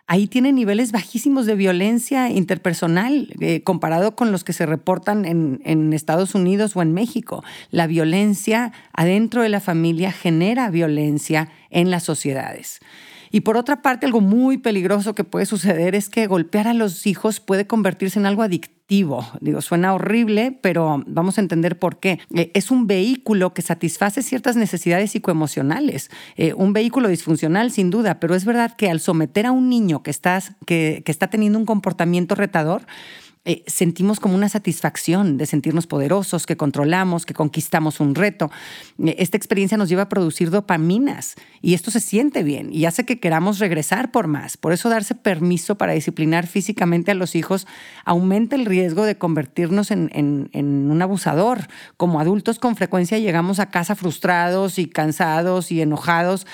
ahí 0.07 0.27
tiene 0.27 0.51
niveles 0.51 0.91
bajísimos 0.91 1.45
de 1.45 1.55
violencia 1.55 2.29
interpersonal 2.29 3.33
eh, 3.39 3.63
comparado 3.63 4.15
con 4.15 4.31
los 4.31 4.43
que 4.43 4.53
se 4.53 4.65
reportan 4.65 5.25
en, 5.25 5.61
en, 5.63 5.93
Estados 5.93 6.35
Unidos 6.35 6.75
o 6.75 6.81
en 6.81 6.93
México. 6.93 7.43
La 7.71 7.87
violencia 7.87 8.71
adentro 8.93 9.41
de 9.41 9.49
la 9.49 9.59
familia 9.59 10.11
genera 10.11 10.69
violencia 10.69 11.49
en 11.69 11.89
las 11.89 12.03
sociedades. 12.03 12.79
Y 13.31 13.41
por 13.41 13.57
otra 13.57 13.81
parte, 13.81 14.05
algo 14.05 14.21
muy 14.21 14.59
peligroso 14.59 15.15
que 15.15 15.23
puede 15.23 15.47
suceder 15.47 15.95
es 15.95 16.07
que 16.07 16.27
golpear 16.27 16.67
a 16.67 16.73
los 16.75 17.07
hijos 17.07 17.39
puede 17.39 17.65
convertirse 17.65 18.19
en 18.19 18.27
algo 18.27 18.43
adictivo. 18.43 18.82
Digo, 18.87 19.25
suena 19.61 19.93
horrible, 19.95 20.59
pero 20.61 21.03
vamos 21.07 21.37
a 21.37 21.41
entender 21.41 21.79
por 21.79 21.99
qué. 21.99 22.19
Eh, 22.35 22.51
es 22.53 22.69
un 22.69 22.85
vehículo 22.85 23.53
que 23.53 23.63
satisface 23.63 24.21
ciertas 24.21 24.55
necesidades 24.55 25.11
psicoemocionales. 25.11 26.11
Eh, 26.35 26.53
un 26.53 26.73
vehículo 26.73 27.07
disfuncional, 27.07 27.71
sin 27.71 27.89
duda, 27.89 28.19
pero 28.19 28.35
es 28.35 28.45
verdad 28.45 28.75
que 28.75 28.91
al 28.91 28.99
someter 28.99 29.47
a 29.47 29.51
un 29.51 29.67
niño 29.67 30.03
que, 30.03 30.11
estás, 30.11 30.53
que, 30.67 31.01
que 31.05 31.11
está 31.11 31.27
teniendo 31.27 31.57
un 31.57 31.65
comportamiento 31.65 32.35
retador, 32.35 32.83
eh, 33.45 33.61
sentimos 33.67 34.21
como 34.21 34.35
una 34.35 34.47
satisfacción 34.47 35.37
de 35.37 35.45
sentirnos 35.45 35.85
poderosos, 35.85 36.45
que 36.45 36.55
controlamos, 36.55 37.25
que 37.25 37.33
conquistamos 37.33 37.99
un 37.99 38.15
reto. 38.15 38.49
Eh, 39.03 39.15
esta 39.19 39.35
experiencia 39.35 39.77
nos 39.77 39.89
lleva 39.89 40.03
a 40.03 40.09
producir 40.09 40.49
dopaminas 40.49 41.35
y 41.61 41.73
esto 41.73 41.91
se 41.91 41.99
siente 41.99 42.43
bien 42.43 42.69
y 42.71 42.85
hace 42.85 43.05
que 43.05 43.19
queramos 43.19 43.59
regresar 43.59 44.11
por 44.11 44.27
más. 44.27 44.55
Por 44.55 44.71
eso 44.71 44.87
darse 44.87 45.13
permiso 45.13 45.75
para 45.75 45.91
disciplinar 45.91 46.47
físicamente 46.47 47.11
a 47.11 47.15
los 47.15 47.35
hijos 47.35 47.67
aumenta 48.05 48.55
el 48.55 48.65
riesgo 48.65 49.03
de 49.03 49.17
convertirnos 49.17 49.91
en, 49.91 50.09
en 50.13 50.89
un 50.89 51.01
abusador. 51.01 51.67
Como 51.97 52.21
adultos 52.21 52.59
con 52.59 52.77
frecuencia 52.77 53.19
llegamos 53.19 53.59
a 53.59 53.69
casa 53.69 53.95
frustrados 53.95 54.79
y 54.79 54.87
cansados 54.87 55.69
y 55.69 55.81
enojados 55.81 56.47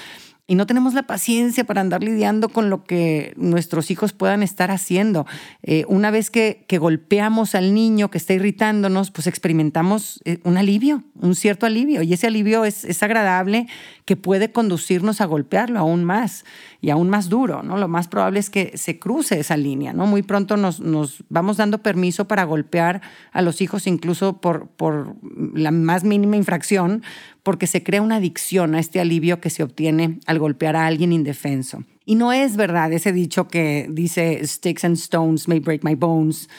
y 0.50 0.56
no 0.56 0.65
tenemos 0.65 0.96
la 0.96 1.03
paciencia 1.03 1.63
para 1.63 1.79
andar 1.79 2.01
lidiando 2.03 2.50
con 2.50 2.72
lo 2.72 2.84
que 2.84 3.34
nuestros 3.38 3.91
hijos 3.91 4.13
puedan 4.13 4.41
estar 4.41 4.72
haciendo. 4.72 5.27
Eh, 5.62 5.86
una 5.88 6.10
vez 6.10 6.32
que, 6.32 6.65
que, 6.68 6.79
golpeamos 6.79 7.53
al 7.53 7.75
niño 7.75 8.10
que 8.10 8.18
está 8.18 8.34
irritándonos, 8.34 9.12
pues 9.12 9.27
experimentamos 9.27 10.20
eh, 10.25 10.39
un 10.44 10.58
alivio, 10.58 11.03
un 11.13 11.36
cierto 11.36 11.68
alivio, 11.68 12.01
y 12.01 12.13
ese 12.13 12.25
alivio 12.25 12.65
es, 12.65 12.84
es 12.84 13.03
agradable 13.03 13.68
que 14.06 14.15
puede 14.15 14.51
conducirnos 14.51 15.22
a 15.22 15.25
golpearlo 15.25 15.77
aún 15.77 16.03
más 16.03 16.46
y 16.81 16.91
aún 16.91 17.09
más 17.09 17.27
duro, 17.29 17.62
¿no? 17.62 17.77
Lo 17.77 17.88
más 17.88 18.07
probable 18.07 18.39
es 18.39 18.50
que 18.50 18.71
se 18.77 19.00
cruce 19.00 19.39
esa 19.39 19.57
línea, 19.57 19.91
¿no? 19.91 20.05
Muy 20.05 20.24
pronto 20.24 20.55
nos, 20.55 20.79
nos 20.79 21.24
vamos 21.29 21.57
dando 21.57 21.79
permiso 21.79 22.27
para 22.27 22.45
golpear 22.45 23.01
a 23.31 23.41
los 23.41 23.62
hijos 23.62 23.86
incluso 23.86 24.39
por, 24.39 24.67
por 24.67 25.15
la 25.53 25.71
más 25.71 26.03
mínima 26.03 26.38
infracción, 26.38 27.03
porque 27.43 27.67
se 27.67 27.83
crea 27.83 28.01
una 28.01 28.17
adicción 28.17 28.75
a 28.75 28.79
este 28.79 29.00
alivio 29.00 29.41
que 29.41 29.50
se 29.50 29.63
obtiene 29.63 30.19
al 30.25 30.39
golpear 30.39 30.75
a 30.75 30.88
alguien 30.88 31.12
indefenso. 31.12 31.83
Y 32.05 32.15
no 32.15 32.31
es 32.31 32.55
verdad 32.55 32.91
ese 32.93 33.12
dicho 33.12 33.48
que 33.48 33.88
dice, 33.89 34.45
sticks 34.45 34.86
and 34.86 34.95
stones 34.95 35.48
may 35.48 35.59
break 35.59 35.83
my 35.83 35.95
bones, 35.95 36.50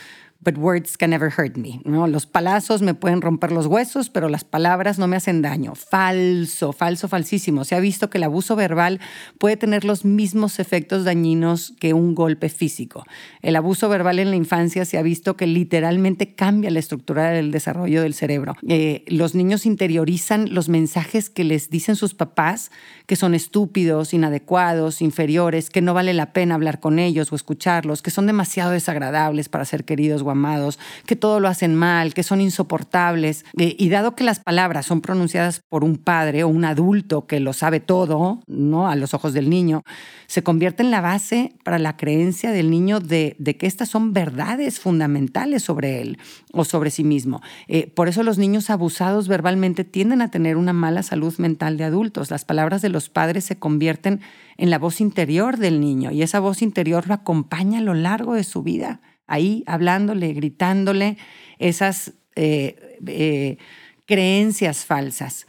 but 0.43 0.57
words 0.57 0.97
can 0.97 1.11
never 1.11 1.31
hurt 1.31 1.57
me. 1.57 1.81
¿no? 1.85 2.07
Los 2.07 2.27
palazos 2.27 2.81
me 2.83 2.95
pueden 2.95 3.21
romper 3.21 3.53
los 3.53 3.67
huesos, 3.67 4.09
pero 4.09 4.29
las 4.29 4.45
palabras 4.45 4.99
no 4.99 5.07
me 5.07 5.17
hacen 5.17 5.43
daño. 5.43 5.75
Falso, 5.75 6.73
falso, 6.73 7.09
falsísimo. 7.09 7.65
Se 7.65 7.75
ha 7.75 7.81
visto 7.81 8.09
que 8.09 8.19
el 8.19 8.25
abuso 8.25 8.57
verbal 8.57 9.01
puede 9.39 9.57
tener 9.57 9.85
los 9.85 10.05
mismos 10.05 10.59
efectos 10.59 11.05
dañinos 11.05 11.75
que 11.79 11.93
un 11.93 12.15
golpe 12.15 12.49
físico. 12.49 13.05
El 13.43 13.57
abuso 13.57 13.89
verbal 13.89 14.19
en 14.19 14.31
la 14.31 14.37
infancia 14.37 14.85
se 14.85 14.97
ha 14.97 15.03
visto 15.03 15.37
que 15.37 15.47
literalmente 15.47 16.35
cambia 16.35 16.71
la 16.71 16.79
estructura 16.79 17.31
del 17.31 17.51
desarrollo 17.51 18.03
del 18.03 18.15
cerebro. 18.15 18.57
Eh, 18.67 19.05
los 19.09 19.35
niños 19.35 19.67
interiorizan 19.67 20.55
los 20.55 20.69
mensajes 20.69 21.29
que 21.29 21.45
les 21.45 21.69
dicen 21.69 21.97
sus 21.97 22.15
papás, 22.15 22.71
que 23.07 23.17
son 23.17 23.35
estúpidos, 23.35 24.15
inadecuados, 24.15 25.03
inferiores, 25.03 25.69
que 25.69 25.83
no 25.83 25.93
vale 25.93 26.15
la 26.15 26.33
pena 26.33 26.55
hablar 26.55 26.81
con 26.81 26.99
ellos 26.99 27.33
o 27.33 27.37
escucharlos, 27.37 28.01
que 28.03 28.11
son 28.11 28.27
demasiado 28.27 28.71
desagradables 28.71 29.49
para 29.49 29.65
ser 29.65 29.85
queridos 29.85 30.23
amados, 30.31 30.79
que 31.07 31.17
todo 31.17 31.41
lo 31.41 31.49
hacen 31.49 31.75
mal, 31.75 32.15
que 32.15 32.23
son 32.23 32.41
insoportables. 32.41 33.45
Eh, 33.59 33.77
y 33.79 33.89
dado 33.89 34.15
que 34.15 34.25
las 34.25 34.41
palabras 34.41 34.87
son 34.87 35.01
pronunciadas 35.01 35.61
por 35.61 35.85
un 35.85 35.97
padre 35.97 36.45
o 36.45 36.49
un 36.49 36.65
adulto 36.65 37.27
que 37.27 37.41
lo 37.41 37.53
sabe 37.53 37.81
todo, 37.81 38.41
¿no? 38.47 38.89
A 38.89 38.97
los 38.97 39.15
ojos 39.15 39.33
del 39.33 39.51
niño, 39.51 39.83
se 40.27 40.43
convierte 40.43 40.83
en 40.83 40.91
la 40.91 41.01
base 41.01 41.55
para 41.65 41.79
la 41.79 41.97
creencia 41.97 42.53
del 42.53 42.71
niño 42.71 43.01
de, 43.01 43.37
que 43.59 43.67
estas 43.67 43.89
son 43.89 44.13
verdades 44.13 44.79
fundamentales 44.79 45.63
sobre 45.63 46.01
él 46.01 46.19
o 46.53 46.65
sobre 46.65 46.91
sí 46.91 47.05
mismo. 47.05 47.41
Eh, 47.69 47.89
por 47.89 48.09
eso 48.09 48.23
los 48.23 48.39
niños 48.39 48.71
abusados 48.71 49.29
verbalmente 49.29 49.85
tienden 49.85 50.23
a 50.23 50.31
tener 50.31 50.57
una 50.57 50.73
mala 50.73 51.03
salud 51.03 51.37
mental 51.39 51.77
de 51.77 51.85
adultos. 51.85 52.31
Las 52.31 52.45
palabras 52.45 52.83
de 52.83 52.91
los 52.91 53.09
padres 53.09 53.45
se 53.45 53.59
convierten 53.59 54.21
en 54.57 54.71
la 54.71 54.79
voz 54.79 55.01
interior 55.01 55.57
del 55.57 55.81
niño 55.81 56.11
y 56.11 56.23
esa 56.23 56.39
voz 56.39 56.63
interior 56.63 57.09
lo 57.09 57.15
acompaña 57.15 57.79
a 57.79 57.83
lo 57.83 57.95
largo 57.95 58.35
de 58.35 58.45
su 58.45 58.63
vida, 58.63 59.01
ahí 59.31 59.65
hablándole, 59.67 60.35
gritándole 60.35 61.17
esas 61.59 62.13
eh, 62.37 62.99
eh, 63.07 63.57
creencias 64.05 64.85
falsas. 64.85 65.47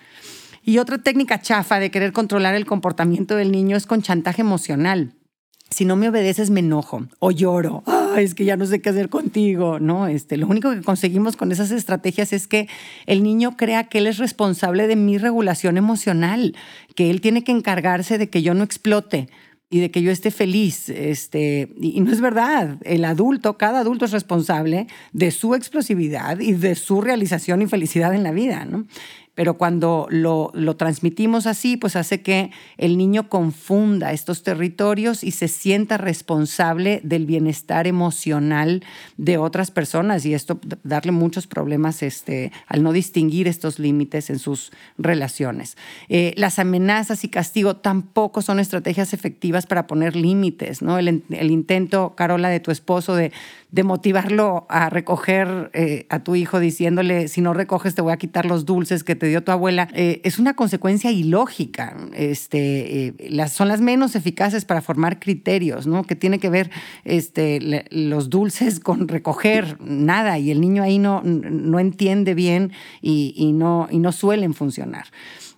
Y 0.64 0.78
otra 0.78 1.00
técnica 1.00 1.42
chafa 1.42 1.80
de 1.80 1.92
querer 1.92 2.14
controlar 2.14 2.56
el 2.56 2.66
comportamiento 2.66 3.36
del 3.36 3.52
niño 3.52 3.76
es 3.76 3.88
con 3.88 4.02
chantaje 4.02 4.42
emocional. 4.42 5.16
Si 5.72 5.86
no 5.86 5.96
me 5.96 6.10
obedeces, 6.10 6.50
me 6.50 6.60
enojo 6.60 7.08
o 7.20 7.32
lloro. 7.32 7.84
es 8.18 8.36
que 8.36 8.46
ya 8.46 8.58
no 8.58 8.66
sé 8.66 8.82
qué 8.82 8.90
hacer 8.90 9.10
contigo, 9.10 9.80
¿no? 9.80 10.08
Este, 10.08 10.38
lo 10.38 10.48
único 10.48 10.70
que 10.72 10.82
conseguimos 10.82 11.36
con 11.38 11.52
esas 11.52 11.72
estrategias 11.72 12.34
es 12.34 12.48
que 12.48 12.68
el 13.08 13.24
niño 13.24 13.58
crea 13.58 13.86
que 13.86 14.00
él 14.00 14.08
es 14.08 14.18
responsable 14.18 14.88
de 14.88 14.96
mi 14.96 15.18
regulación 15.18 15.78
emocional, 15.78 16.56
que 16.96 17.10
él 17.10 17.22
tiene 17.22 17.44
que 17.44 17.54
encargarse 17.54 18.18
de 18.18 18.30
que 18.30 18.44
yo 18.44 18.54
no 18.54 18.64
explote 18.64 19.30
y 19.72 19.80
de 19.80 19.90
que 19.90 20.04
yo 20.04 20.12
esté 20.12 20.30
feliz. 20.30 20.90
Este, 20.90 21.74
y 21.80 22.00
no 22.02 22.12
es 22.12 22.22
verdad. 22.22 22.78
El 22.84 23.06
adulto, 23.06 23.58
cada 23.58 23.80
adulto 23.80 24.06
es 24.06 24.12
responsable 24.12 24.86
de 25.14 25.32
su 25.32 25.56
explosividad 25.56 26.40
y 26.40 26.52
de 26.52 26.76
su 26.76 27.02
realización 27.02 27.62
y 27.62 27.68
felicidad 27.68 28.14
en 28.14 28.22
la 28.22 28.32
vida, 28.32 28.66
¿no? 28.66 28.86
Pero 29.34 29.58
cuando 29.58 30.08
lo, 30.10 30.52
transmitimos 30.76 31.48
así, 31.48 31.78
pues 31.78 31.96
hace 31.96 32.22
que 32.22 32.52
el 32.78 32.98
niño 32.98 33.30
confunda 33.30 34.12
estos 34.12 34.44
territorios 34.44 35.24
y 35.24 35.32
se 35.32 35.48
sienta 35.48 35.98
responsable 35.98 37.00
del 37.04 37.26
bienestar 37.26 37.88
emocional 37.88 38.84
de 39.18 39.38
otras 39.38 39.72
personas 39.72 40.26
y 40.26 40.34
esto 40.34 40.60
darle 40.84 41.14
muchos 41.14 41.48
problemas 41.48 42.04
este, 42.04 42.52
al 42.68 42.84
no 42.84 42.92
distinguir 42.92 43.48
estos 43.48 43.80
límites 43.80 44.30
en 44.30 44.38
sus 44.38 44.72
relaciones. 44.98 45.78
Eh, 46.10 46.34
las 46.36 46.60
amenazas 46.60 47.24
y 47.24 47.30
castigo 47.30 47.78
tampoco 47.78 48.42
son 48.42 48.60
estrategias 48.60 49.14
efectivas 49.14 49.66
para 49.66 49.88
poner 49.88 50.16
límites, 50.16 50.82
¿no? 50.82 50.98
El, 50.98 51.24
el 51.30 51.52
intento, 51.52 52.16
Carola, 52.16 52.50
de 52.50 52.60
tu 52.60 52.72
esposo 52.72 53.16
de 53.16 53.32
de 53.72 53.84
motivarlo 53.84 54.66
a 54.70 54.90
recoger 54.90 55.72
eh, 55.74 56.06
a 56.10 56.20
tu 56.20 56.36
hijo 56.36 56.60
diciéndole, 56.60 57.30
si 57.30 57.40
no 57.40 57.54
recoges 57.54 57.96
te 57.96 58.02
voy 58.02 58.12
a 58.12 58.18
quitar 58.18 58.46
los 58.46 58.66
dulces 58.66 59.04
que 59.06 59.16
te 59.22 59.28
dio 59.28 59.44
tu 59.44 59.52
abuela, 59.52 59.88
eh, 59.94 60.20
es 60.24 60.40
una 60.40 60.56
consecuencia 60.56 61.12
ilógica. 61.12 61.96
Este, 62.16 63.06
eh, 63.06 63.14
las, 63.30 63.52
son 63.52 63.68
las 63.68 63.80
menos 63.80 64.16
eficaces 64.16 64.66
para 64.66 64.82
formar 64.82 65.20
criterios, 65.20 65.86
¿no? 65.86 66.06
Que 66.06 66.16
tiene 66.16 66.40
que 66.40 66.50
ver 66.50 66.72
este, 67.06 67.86
los 67.92 68.32
dulces 68.32 68.80
con 68.80 69.08
recoger 69.08 69.80
nada 69.80 70.40
y 70.40 70.50
el 70.50 70.60
niño 70.60 70.82
ahí 70.82 70.98
no, 70.98 71.22
no 71.24 71.80
entiende 71.80 72.34
bien 72.34 72.72
y, 73.00 73.52
no, 73.54 73.88
y 73.92 74.00
no 74.00 74.12
suelen 74.12 74.56
funcionar. 74.56 75.06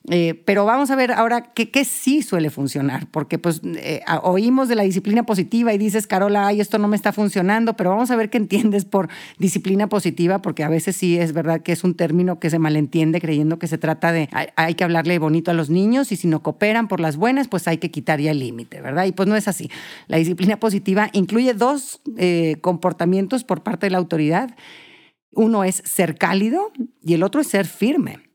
Eh, 0.10 0.44
pero 0.46 0.66
vamos 0.66 0.92
a 0.92 0.98
ver 0.98 1.14
ahora 1.14 1.54
qué, 1.54 1.86
sí 1.86 2.24
suele 2.24 2.50
funcionar, 2.50 3.08
porque 3.10 3.40
pues 3.40 3.62
eh, 3.64 4.02
oímos 4.24 4.68
de 4.68 4.76
la 4.76 4.84
disciplina 4.84 5.26
positiva 5.26 5.74
y 5.74 5.78
dices, 5.78 6.08
Carola, 6.08 6.48
ay, 6.48 6.60
esto 6.60 6.78
no 6.78 6.90
me 6.90 6.98
está 6.98 7.14
funcionando, 7.14 7.78
pero 7.78 7.92
vamos 7.92 8.12
a 8.12 8.18
ver 8.18 8.30
qué 8.30 8.38
entiendes 8.38 8.84
por 8.84 9.08
disciplina 9.38 9.88
positiva, 9.88 10.40
porque 10.40 10.64
a 10.64 10.70
veces 10.70 10.98
sí 10.98 11.18
es 11.18 11.32
verdad 11.32 11.62
que 11.62 11.72
es 11.72 11.86
un 11.86 11.96
término 11.96 12.40
que 12.40 12.50
se 12.50 12.60
malentiende 12.60 13.22
creyendo 13.22 13.60
que 13.60 13.68
se 13.68 13.78
trata 13.78 14.12
de 14.12 14.30
hay, 14.56 14.76
que 14.76 14.84
hablarle 14.84 15.20
bonito 15.20 15.52
a 15.52 15.54
los 15.54 15.70
niños 15.70 16.12
y 16.12 16.18
si 16.18 16.28
no 16.28 16.44
cooperan 16.44 16.90
por 16.90 17.00
las 17.00 17.16
buenas, 17.16 17.48
pues 17.48 17.68
hay 17.70 17.78
que 17.78 17.90
quitar 17.90 18.20
ya 18.20 18.32
el 18.32 18.40
límite, 18.40 18.82
¿verdad? 18.82 19.06
Y 19.06 19.14
pues 19.14 19.30
no 19.30 19.38
es 19.38 19.48
así. 19.48 19.70
La 20.08 20.18
disciplina 20.18 20.60
positiva 20.60 21.10
incluye 21.14 21.54
dos 21.54 22.02
eh, 22.18 22.58
comportamientos 22.60 23.46
por 23.46 23.64
parte 23.64 23.86
de 23.86 23.92
la 23.92 24.00
autoridad. 24.00 24.56
Uno 25.32 25.64
es 25.64 25.82
ser 25.86 26.18
cálido 26.18 26.74
y 27.02 27.14
el 27.14 27.24
otro 27.24 27.40
es 27.40 27.48
ser 27.48 27.66
firme. 27.66 28.33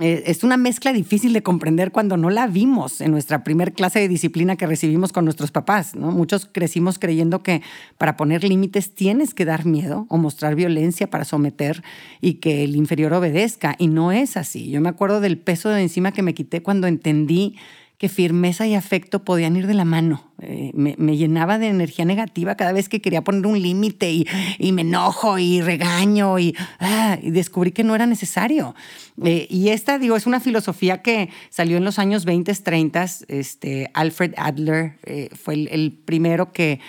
Eh, 0.00 0.22
es 0.26 0.44
una 0.44 0.56
mezcla 0.56 0.92
difícil 0.92 1.32
de 1.32 1.42
comprender 1.42 1.90
cuando 1.90 2.16
no 2.16 2.30
la 2.30 2.46
vimos 2.46 3.00
en 3.00 3.10
nuestra 3.10 3.42
primer 3.42 3.72
clase 3.72 3.98
de 3.98 4.06
disciplina 4.06 4.54
que 4.54 4.68
recibimos 4.68 5.12
con 5.12 5.24
nuestros 5.24 5.50
papás. 5.50 5.96
Muchos 5.96 6.48
crecimos 6.50 7.00
creyendo 7.00 7.42
que 7.42 7.62
para 7.96 8.16
poner 8.16 8.44
límites 8.44 8.94
tienes 8.94 9.34
que 9.34 9.44
dar 9.44 9.66
miedo 9.66 10.06
o 10.08 10.16
mostrar 10.16 10.54
violencia 10.54 11.10
para 11.10 11.24
someter 11.24 11.82
y 12.20 12.34
que 12.34 12.62
el 12.62 12.76
inferior 12.76 13.12
obedezca. 13.12 13.74
Y 13.76 13.88
no 13.88 14.12
es 14.12 14.36
así. 14.36 14.70
Yo 14.70 14.80
me 14.80 14.88
acuerdo 14.88 15.20
del 15.20 15.36
peso 15.36 15.68
de 15.68 15.82
encima 15.82 16.12
que 16.12 16.22
me 16.22 16.34
quité 16.34 16.62
cuando 16.62 16.86
entendí 16.86 17.56
que 17.98 18.08
firmeza 18.08 18.64
y 18.64 18.76
afecto 18.76 19.24
podían 19.24 19.56
ir 19.56 19.66
de 19.66 19.74
la 19.74 19.84
mano. 19.84 20.32
Eh, 20.40 20.70
me, 20.72 21.16
llenaba 21.16 21.58
de 21.58 21.66
energía 21.66 22.04
negativa 22.04 22.54
cada 22.54 22.70
vez 22.70 22.88
que 22.88 23.00
quería 23.00 23.24
poner 23.24 23.44
un 23.44 23.60
límite 23.60 24.12
y, 24.12 24.72
me 24.72 24.82
enojo 24.82 25.36
y 25.38 25.60
regaño 25.60 26.36
ah, 26.78 27.18
y, 27.20 27.30
descubrí 27.30 27.72
que 27.72 27.82
no 27.82 27.96
era 27.96 28.06
necesario. 28.06 28.76
Eh, 29.24 29.48
y 29.50 29.70
esta, 29.70 29.98
digo, 29.98 30.14
es 30.14 30.28
una 30.28 30.38
filosofía 30.38 31.02
que 31.02 31.28
salió 31.50 31.76
en 31.76 31.84
los 31.84 31.98
años 31.98 32.24
20, 32.24 32.54
30. 32.54 33.06
Este, 33.26 33.90
Alfred 33.94 34.32
Adler 34.36 34.94
eh, 35.04 35.28
fue 35.34 35.54
el, 35.54 35.92
primero 36.04 36.52
que 36.52 36.80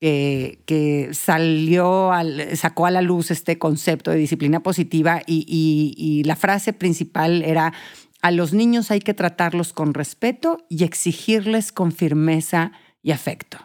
que 0.00 1.08
salió, 1.12 2.10
sacó 2.56 2.84
a 2.84 2.90
la 2.90 3.00
luz 3.00 3.30
este 3.30 3.56
concepto 3.56 4.10
de 4.10 4.18
disciplina 4.18 4.60
positiva 4.60 5.22
y, 5.26 6.22
la 6.26 6.36
frase 6.36 6.74
principal 6.74 7.42
era 7.42 7.72
a 8.24 8.30
los 8.30 8.54
niños 8.54 8.90
hay 8.90 9.00
que 9.00 9.12
tratarlos 9.12 9.74
con 9.74 9.92
respeto 9.92 10.64
y 10.70 10.84
exigirles 10.84 11.72
con 11.72 11.92
firmeza 11.92 12.72
y 13.02 13.10
afecto. 13.10 13.58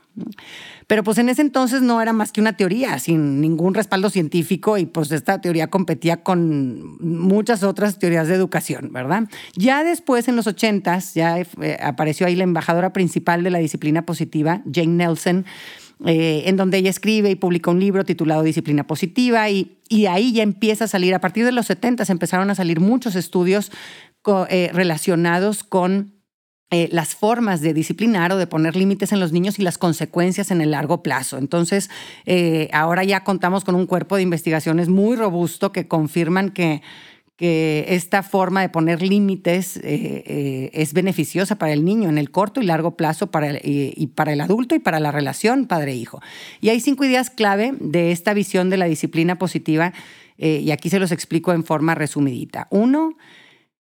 Pero 0.85 1.01
pues 1.05 1.17
en 1.17 1.29
ese 1.29 1.41
entonces 1.41 1.81
no 1.81 2.01
era 2.01 2.11
más 2.11 2.33
que 2.33 2.41
una 2.41 2.57
teoría, 2.57 2.99
sin 2.99 3.39
ningún 3.39 3.73
respaldo 3.73 4.09
científico 4.09 4.77
y 4.77 4.85
pues 4.85 5.13
esta 5.13 5.39
teoría 5.39 5.69
competía 5.69 6.23
con 6.23 6.97
muchas 6.99 7.63
otras 7.63 7.99
teorías 7.99 8.27
de 8.27 8.35
educación, 8.35 8.91
¿verdad? 8.91 9.29
Ya 9.55 9.85
después, 9.85 10.27
en 10.27 10.35
los 10.35 10.45
ochentas, 10.45 11.13
ya 11.13 11.39
eh, 11.39 11.77
apareció 11.81 12.27
ahí 12.27 12.35
la 12.35 12.43
embajadora 12.43 12.91
principal 12.91 13.45
de 13.45 13.51
la 13.51 13.59
disciplina 13.59 14.05
positiva, 14.05 14.61
Jane 14.69 14.87
Nelson, 14.87 15.45
eh, 16.05 16.43
en 16.47 16.57
donde 16.57 16.77
ella 16.77 16.89
escribe 16.89 17.29
y 17.29 17.35
publica 17.35 17.71
un 17.71 17.79
libro 17.79 18.05
titulado 18.05 18.43
Disciplina 18.43 18.87
Positiva 18.87 19.49
y, 19.49 19.77
y 19.89 20.05
ahí 20.05 20.31
ya 20.31 20.43
empieza 20.43 20.85
a 20.85 20.87
salir, 20.87 21.13
a 21.13 21.19
partir 21.19 21.43
de 21.43 21.51
los 21.51 21.65
70 21.65 22.05
empezaron 22.07 22.49
a 22.49 22.55
salir 22.55 22.79
muchos 22.79 23.15
estudios 23.15 23.69
eh, 24.49 24.69
relacionados 24.73 25.63
con 25.63 26.13
eh, 26.71 26.89
las 26.91 27.15
formas 27.15 27.61
de 27.61 27.73
disciplinar 27.73 28.31
o 28.31 28.37
de 28.37 28.47
poner 28.47 28.75
límites 28.75 29.11
en 29.11 29.19
los 29.19 29.31
niños 29.31 29.57
y 29.57 29.63
las 29.63 29.77
consecuencias 29.77 30.51
en 30.51 30.61
el 30.61 30.71
largo 30.71 31.01
plazo. 31.01 31.37
Entonces, 31.37 31.89
eh, 32.25 32.69
ahora 32.73 33.03
ya 33.03 33.23
contamos 33.23 33.63
con 33.63 33.75
un 33.75 33.87
cuerpo 33.87 34.17
de 34.17 34.23
investigaciones 34.23 34.89
muy 34.89 35.15
robusto 35.15 35.71
que 35.71 35.87
confirman 35.87 36.51
que, 36.51 36.81
que 37.37 37.85
esta 37.87 38.21
forma 38.21 38.61
de 38.61 38.69
poner 38.69 39.01
límites 39.01 39.79
es 39.81 40.93
beneficiosa 40.93 41.55
para 41.55 41.71
el 41.71 41.85
niño 41.85 42.09
en 42.09 42.17
el 42.17 42.29
corto 42.29 42.61
y 42.61 42.65
largo 42.65 42.97
plazo 42.97 43.27
para 43.31 43.57
y 43.63 44.07
para 44.13 44.33
el 44.33 44.41
adulto 44.41 44.75
y 44.75 44.79
para 44.79 44.99
la 44.99 45.11
relación 45.11 45.65
padre-hijo. 45.65 46.21
Y 46.59 46.69
hay 46.69 46.81
cinco 46.81 47.05
ideas 47.05 47.29
clave 47.29 47.73
de 47.79 48.11
esta 48.11 48.33
visión 48.33 48.69
de 48.69 48.77
la 48.77 48.85
disciplina 48.85 49.37
positiva 49.37 49.93
y 50.37 50.69
aquí 50.71 50.89
se 50.89 50.99
los 50.99 51.11
explico 51.13 51.53
en 51.53 51.63
forma 51.63 51.95
resumidita. 51.95 52.67
Uno, 52.69 53.15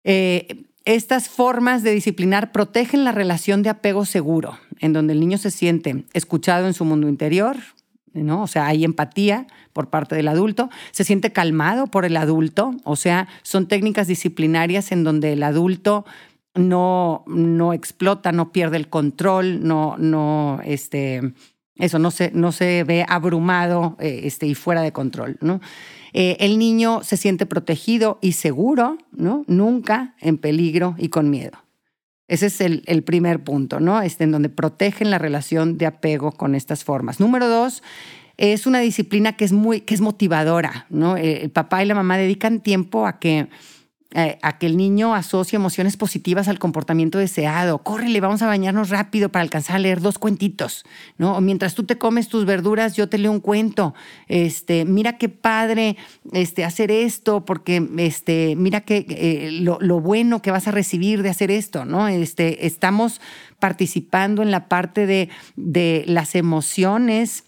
eh, 0.04 0.66
estas 0.86 1.30
formas 1.30 1.84
de 1.84 1.94
disciplinar 1.94 2.52
protegen 2.52 3.04
la 3.04 3.12
relación 3.12 3.64
de 3.64 3.70
apego 3.70 4.06
seguro, 4.06 4.58
en 4.80 4.94
donde 4.94 5.14
el 5.14 5.20
niño 5.20 5.38
se 5.38 5.52
siente 5.52 6.04
escuchado 6.14 6.68
en 6.68 6.74
su 6.74 6.84
mundo 6.84 7.08
interior, 7.08 7.58
¿no? 8.14 8.44
O 8.44 8.48
sea, 8.48 8.68
hay 8.68 8.84
empatía 8.84 9.48
por 9.72 9.90
parte 9.90 10.16
del 10.16 10.28
adulto, 10.28 10.70
se 10.92 11.04
siente 11.04 11.32
calmado 11.32 11.88
por 11.88 12.06
el 12.06 12.18
adulto, 12.18 12.76
o 12.84 12.96
sea, 12.96 13.28
son 13.42 13.68
técnicas 13.68 14.08
disciplinarias 14.08 14.92
en 14.92 15.04
donde 15.04 15.34
el 15.34 15.44
adulto 15.44 16.06
no, 16.54 17.24
no 17.28 17.74
explota, 17.74 18.32
no 18.32 18.52
pierde 18.52 18.78
el 18.78 18.90
control, 18.90 19.66
no, 19.66 19.96
no, 19.98 20.60
este, 20.64 21.34
eso 21.78 21.98
no 21.98 22.12
se, 22.12 22.32
no 22.32 22.52
se 22.52 22.84
ve 22.84 23.06
abrumado 23.08 23.96
eh, 24.00 24.22
este, 24.26 24.46
y 24.46 24.54
fuera 24.54 24.82
de 24.82 24.92
control. 24.92 25.38
¿no? 25.42 25.62
Eh, 26.14 26.38
el 26.40 26.60
niño 26.60 27.02
se 27.04 27.18
siente 27.18 27.46
protegido 27.46 28.20
y 28.22 28.34
seguro, 28.34 28.98
¿no? 29.12 29.44
nunca 29.48 30.16
en 30.22 30.38
peligro 30.38 30.96
y 30.98 31.10
con 31.10 31.30
miedo. 31.30 31.58
Ese 32.28 32.46
es 32.46 32.62
el, 32.62 32.84
el, 32.86 33.04
primer 33.04 33.44
punto, 33.44 33.80
¿no? 33.80 34.02
Este, 34.02 34.24
en 34.24 34.32
donde 34.32 34.50
protegen 34.50 35.12
la 35.12 35.18
relación 35.18 35.78
de 35.78 35.88
apego 35.88 36.32
con 36.32 36.56
estas 36.56 36.84
formas. 36.84 37.20
Número 37.20 37.50
dos, 37.50 37.84
es 38.38 38.66
una 38.66 38.80
disciplina 38.80 39.36
que 39.36 39.46
es 39.46 39.52
muy, 39.52 39.82
que 39.82 39.94
es 39.94 40.02
motivadora, 40.02 40.86
¿no? 40.90 41.18
El 41.18 41.50
papá 41.52 41.84
y 41.84 41.86
la 41.86 41.96
mamá 41.96 42.18
dedican 42.18 42.62
tiempo 42.62 43.06
a 43.06 43.20
que 43.20 43.50
eh, 44.16 44.38
a 44.44 44.60
que 44.60 44.68
el 44.68 44.78
niño 44.78 45.16
asocie 45.16 45.56
emociones 45.56 45.98
positivas 45.98 46.48
al 46.48 46.60
comportamiento 46.60 47.18
deseado. 47.18 47.80
Córrele, 47.80 48.20
vamos 48.22 48.44
a 48.44 48.48
bañarnos 48.48 48.90
rápido 48.90 49.30
para 49.30 49.42
alcanzar 49.42 49.78
a 49.78 49.80
leer 49.80 50.02
dos 50.02 50.20
cuentitos, 50.20 50.86
¿no? 51.18 51.42
Mientras 51.42 51.74
tú 51.74 51.84
te 51.84 51.98
comes 51.98 52.28
tus 52.28 52.46
verduras, 52.46 52.96
yo 52.96 53.10
te 53.10 53.18
leo 53.18 53.32
un 53.32 53.40
cuento. 53.40 53.96
Este, 54.28 54.86
mira 54.86 55.18
qué 55.18 55.30
padre 55.30 55.98
este, 56.32 56.64
hacer 56.64 56.92
esto, 56.92 57.44
porque 57.44 57.90
este, 57.98 58.56
mira 58.56 58.82
que, 58.82 59.06
eh, 59.10 59.50
lo, 59.52 59.80
lo, 59.82 60.00
bueno 60.00 60.44
que 60.44 60.52
vas 60.52 60.68
a 60.68 60.72
recibir 60.72 61.24
de 61.24 61.30
hacer 61.30 61.50
esto, 61.50 61.84
¿no? 61.84 62.08
Este, 62.08 62.68
estamos 62.68 63.20
participando 63.58 64.44
en 64.44 64.52
la 64.52 64.68
parte 64.68 65.08
de, 65.08 65.30
de 65.56 66.04
las 66.06 66.36
emociones 66.36 67.46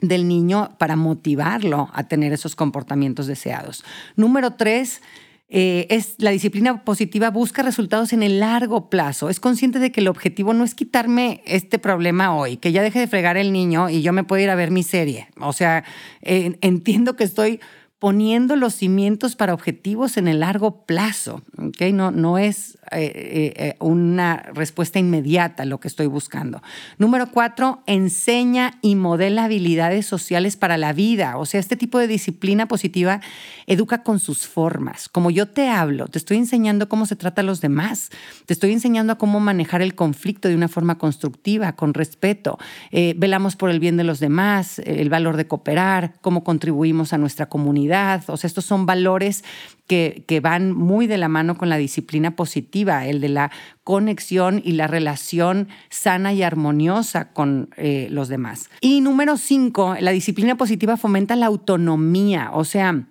del 0.00 0.28
niño 0.28 0.76
para 0.78 0.96
motivarlo 0.96 1.88
a 1.92 2.04
tener 2.04 2.32
esos 2.32 2.54
comportamientos 2.54 3.26
deseados. 3.26 3.84
Número 4.14 4.52
tres, 4.52 5.00
eh, 5.48 5.86
es 5.90 6.16
la 6.18 6.30
disciplina 6.30 6.84
positiva 6.84 7.30
busca 7.30 7.62
resultados 7.62 8.12
en 8.12 8.22
el 8.22 8.40
largo 8.40 8.90
plazo. 8.90 9.30
Es 9.30 9.40
consciente 9.40 9.78
de 9.78 9.92
que 9.92 10.00
el 10.00 10.08
objetivo 10.08 10.54
no 10.54 10.64
es 10.64 10.74
quitarme 10.74 11.42
este 11.46 11.78
problema 11.78 12.34
hoy, 12.34 12.56
que 12.56 12.72
ya 12.72 12.82
deje 12.82 12.98
de 12.98 13.06
fregar 13.06 13.36
el 13.36 13.52
niño 13.52 13.88
y 13.88 14.02
yo 14.02 14.12
me 14.12 14.24
puedo 14.24 14.42
ir 14.42 14.50
a 14.50 14.56
ver 14.56 14.70
mi 14.70 14.82
serie. 14.82 15.28
O 15.40 15.52
sea, 15.52 15.84
entiendo 16.22 17.14
que 17.14 17.24
estoy 17.24 17.60
poniendo 17.98 18.56
los 18.56 18.74
cimientos 18.74 19.36
para 19.36 19.54
objetivos 19.54 20.18
en 20.18 20.28
el 20.28 20.40
largo 20.40 20.84
plazo. 20.84 21.42
¿okay? 21.56 21.94
No, 21.94 22.10
no 22.10 22.36
es 22.36 22.76
eh, 22.92 23.10
eh, 23.14 23.52
eh, 23.56 23.76
una 23.80 24.36
respuesta 24.52 24.98
inmediata 24.98 25.64
lo 25.64 25.80
que 25.80 25.88
estoy 25.88 26.06
buscando. 26.06 26.62
Número 26.98 27.30
cuatro, 27.30 27.82
enseña 27.86 28.78
y 28.82 28.96
modela 28.96 29.44
habilidades 29.44 30.04
sociales 30.04 30.56
para 30.56 30.76
la 30.76 30.92
vida. 30.92 31.38
O 31.38 31.46
sea, 31.46 31.58
este 31.58 31.76
tipo 31.76 31.98
de 31.98 32.06
disciplina 32.06 32.68
positiva 32.68 33.22
educa 33.66 34.02
con 34.02 34.18
sus 34.18 34.46
formas. 34.46 35.08
Como 35.08 35.30
yo 35.30 35.48
te 35.48 35.70
hablo, 35.70 36.06
te 36.06 36.18
estoy 36.18 36.36
enseñando 36.36 36.90
cómo 36.90 37.06
se 37.06 37.16
trata 37.16 37.40
a 37.40 37.44
los 37.44 37.62
demás. 37.62 38.10
Te 38.44 38.52
estoy 38.52 38.72
enseñando 38.72 39.14
a 39.14 39.18
cómo 39.18 39.40
manejar 39.40 39.80
el 39.80 39.94
conflicto 39.94 40.48
de 40.48 40.54
una 40.54 40.68
forma 40.68 40.98
constructiva, 40.98 41.72
con 41.76 41.94
respeto. 41.94 42.58
velamos 42.92 43.56
por 43.56 43.70
el 43.70 43.80
bien 43.80 43.96
de 43.96 44.04
los 44.04 44.20
demás, 44.20 44.80
el 44.80 45.08
valor 45.08 45.38
de 45.38 45.46
cooperar, 45.46 46.14
cómo 46.20 46.44
contribuimos 46.44 47.12
a 47.14 47.18
nuestra 47.18 47.48
comunidad 47.48 47.86
o 48.26 48.36
sea, 48.36 48.48
estos 48.48 48.64
son 48.64 48.86
valores 48.86 49.44
que, 49.86 50.24
que, 50.26 50.40
van 50.40 50.72
muy 50.72 51.06
de 51.06 51.18
la 51.18 51.28
mano 51.28 51.56
con 51.56 51.68
la 51.68 51.76
disciplina 51.76 52.36
positiva, 52.36 53.06
el 53.06 53.20
de 53.20 53.28
la 53.28 53.50
conexión 53.84 54.60
y 54.64 54.72
la 54.72 54.86
relación 54.86 55.68
sana 55.90 56.32
y 56.32 56.42
armoniosa 56.42 57.32
con 57.32 57.70
eh, 57.76 58.08
los 58.10 58.28
demás. 58.28 58.68
Y 58.80 59.00
número 59.00 59.36
cinco, 59.36 59.96
la 60.00 60.10
disciplina 60.10 60.56
positiva 60.56 60.96
fomenta 60.96 61.36
la 61.36 61.46
autonomía, 61.46 62.50
o 62.52 62.64
sea, 62.64 63.06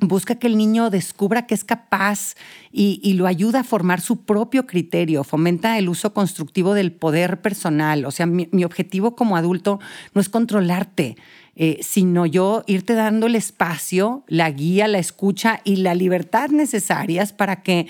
busca 0.00 0.36
que 0.36 0.46
el 0.46 0.56
niño 0.56 0.90
descubra 0.90 1.46
que 1.46 1.54
es 1.54 1.64
capaz 1.64 2.34
y, 2.72 3.14
lo 3.14 3.26
ayuda 3.26 3.60
a 3.60 3.64
formar 3.64 4.00
su 4.00 4.24
propio 4.24 4.66
criterio, 4.66 5.22
fomenta 5.24 5.78
el 5.78 5.88
uso 5.88 6.12
constructivo 6.12 6.74
del 6.74 6.92
poder 6.92 7.40
personal. 7.40 8.04
O 8.04 8.10
sea, 8.10 8.26
mi, 8.26 8.48
mi 8.50 8.64
objetivo 8.64 9.14
como 9.14 9.36
adulto 9.36 9.78
no 10.14 10.20
es 10.20 10.28
controlarte, 10.28 11.16
eh, 11.56 11.78
sino 11.82 12.26
yo 12.26 12.64
irte 12.66 12.94
dando 12.94 13.26
el 13.26 13.36
espacio, 13.36 14.24
la 14.26 14.50
guía, 14.50 14.88
la 14.88 14.98
escucha 14.98 15.60
y 15.64 15.76
la 15.76 15.94
libertad 15.94 16.48
necesarias 16.50 17.32
para 17.32 17.62
que 17.62 17.86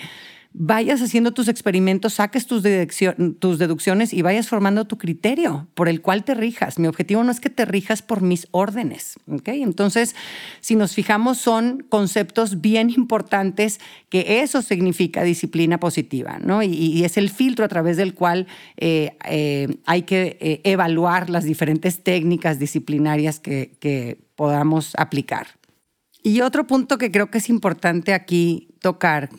vayas 0.57 1.01
haciendo 1.01 1.33
tus 1.33 1.49
experimentos, 1.49 2.13
saques 2.13 2.47
tus, 2.47 2.63
deducciones 2.63 4.13
y 4.13 4.21
vayas 4.21 4.47
formando 4.47 4.85
tu 4.85 4.97
criterio 4.97 5.67
por 5.73 5.89
el 5.89 6.01
cual 6.01 6.23
te 6.23 6.33
rijas. 6.33 6.79
Mi 6.79 6.87
objetivo 6.87 7.23
no 7.23 7.31
es 7.31 7.41
que 7.41 7.49
te 7.49 7.65
rijas 7.65 8.01
por 8.01 8.21
mis 8.21 8.47
órdenes. 8.51 9.15
¿okay? 9.27 9.61
Entonces, 9.61 10.15
si 10.61 10.75
nos 10.75 10.93
fijamos, 10.93 11.39
son 11.39 11.85
conceptos 11.89 12.61
bien 12.61 12.89
importantes 12.89 13.81
que 14.09 14.41
eso 14.41 14.61
significa 14.61 15.23
disciplina 15.23 15.77
positiva, 15.79 16.39
¿no? 16.41 16.63
Y, 16.63 17.03
es 17.03 17.17
el 17.17 17.29
filtro 17.29 17.65
a 17.65 17.67
través 17.67 17.97
del 17.97 18.13
cual 18.13 18.47
eh, 18.77 19.17
eh, 19.29 19.67
hay 19.85 20.03
que 20.03 20.37
eh, 20.39 20.61
evaluar 20.63 21.29
las 21.29 21.43
diferentes 21.43 22.01
técnicas 22.01 22.57
disciplinarias 22.57 23.39
que, 23.39 23.75
que 23.79 24.17
podamos 24.35 24.93
aplicar. 24.97 25.47
Y 26.23 26.41
otro 26.41 26.65
punto 26.65 26.97
que 26.97 27.11
creo 27.11 27.29
que 27.29 27.39
es 27.39 27.49
importante 27.49 28.13
aquí 28.13 28.69
tocar 28.79 29.29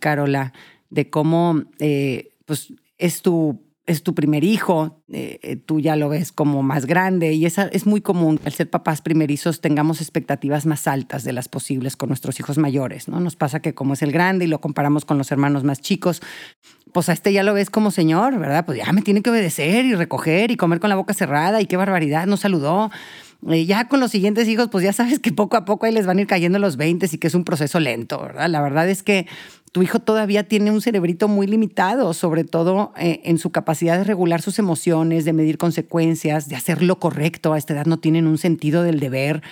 Carola, 0.00 0.52
de 0.90 1.10
cómo 1.10 1.62
eh, 1.78 2.30
pues, 2.46 2.72
es 2.98 3.22
tu 3.22 3.60
es 3.86 4.02
tu 4.02 4.14
primer 4.14 4.44
hijo, 4.44 5.02
eh, 5.12 5.38
eh, 5.42 5.56
tú 5.56 5.78
ya 5.78 5.94
lo 5.94 6.08
ves 6.08 6.32
como 6.32 6.62
más 6.62 6.86
grande 6.86 7.34
y 7.34 7.44
esa, 7.44 7.64
es 7.64 7.84
muy 7.84 8.00
común 8.00 8.40
al 8.44 8.52
ser 8.52 8.70
papás 8.70 9.02
primerizos 9.02 9.60
tengamos 9.60 10.00
expectativas 10.00 10.64
más 10.64 10.86
altas 10.86 11.22
de 11.22 11.34
las 11.34 11.48
posibles 11.48 11.94
con 11.94 12.08
nuestros 12.08 12.40
hijos 12.40 12.56
mayores, 12.56 13.08
¿no? 13.08 13.20
Nos 13.20 13.36
pasa 13.36 13.60
que 13.60 13.74
como 13.74 13.92
es 13.92 14.00
el 14.00 14.10
grande 14.10 14.46
y 14.46 14.48
lo 14.48 14.60
comparamos 14.62 15.04
con 15.04 15.18
los 15.18 15.30
hermanos 15.30 15.64
más 15.64 15.82
chicos, 15.82 16.22
pues 16.94 17.10
a 17.10 17.12
este 17.12 17.34
ya 17.34 17.42
lo 17.42 17.52
ves 17.52 17.68
como 17.68 17.90
señor, 17.90 18.38
¿verdad? 18.38 18.64
Pues 18.64 18.78
ya 18.78 18.90
me 18.92 19.02
tiene 19.02 19.20
que 19.20 19.28
obedecer 19.28 19.84
y 19.84 19.94
recoger 19.94 20.50
y 20.50 20.56
comer 20.56 20.80
con 20.80 20.88
la 20.88 20.96
boca 20.96 21.12
cerrada 21.12 21.60
y 21.60 21.66
qué 21.66 21.76
barbaridad, 21.76 22.26
no 22.26 22.38
saludó. 22.38 22.90
ya 23.42 23.88
con 23.88 24.00
los 24.00 24.10
siguientes 24.10 24.48
hijos, 24.48 24.68
pues 24.72 24.82
ya 24.82 24.94
sabes 24.94 25.18
que 25.18 25.30
poco 25.30 25.58
a 25.58 25.66
poco 25.66 25.84
ahí 25.84 25.92
les 25.92 26.06
van 26.06 26.16
a 26.16 26.20
ir 26.22 26.26
cayendo 26.26 26.58
los 26.58 26.78
20 26.78 27.06
y 27.12 27.18
que 27.18 27.26
es 27.26 27.34
un 27.34 27.44
proceso 27.44 27.78
lento, 27.80 28.18
¿verdad? 28.22 28.48
La 28.48 28.62
verdad 28.62 28.88
es 28.88 29.02
que 29.02 29.26
tu 29.74 29.82
hijo 29.82 29.98
todavía 29.98 30.46
tiene 30.46 30.70
un 30.70 30.80
cerebrito 30.80 31.26
muy 31.26 31.48
limitado, 31.48 32.14
sobre 32.14 32.44
todo 32.44 32.92
eh, 32.96 33.22
en 33.24 33.38
su 33.38 33.50
capacidad 33.50 33.98
de 33.98 34.04
regular 34.04 34.40
sus 34.40 34.60
emociones, 34.60 35.24
de 35.24 35.32
medir 35.32 35.58
consecuencias, 35.58 36.48
de 36.48 36.54
hacer 36.54 36.80
lo 36.80 37.00
correcto. 37.00 37.52
A 37.52 37.58
esta 37.58 37.72
edad 37.72 37.84
no 37.84 37.98
tienen 37.98 38.28
un 38.28 38.38
sentido 38.38 38.84
del 38.84 39.00
deber, 39.00 39.42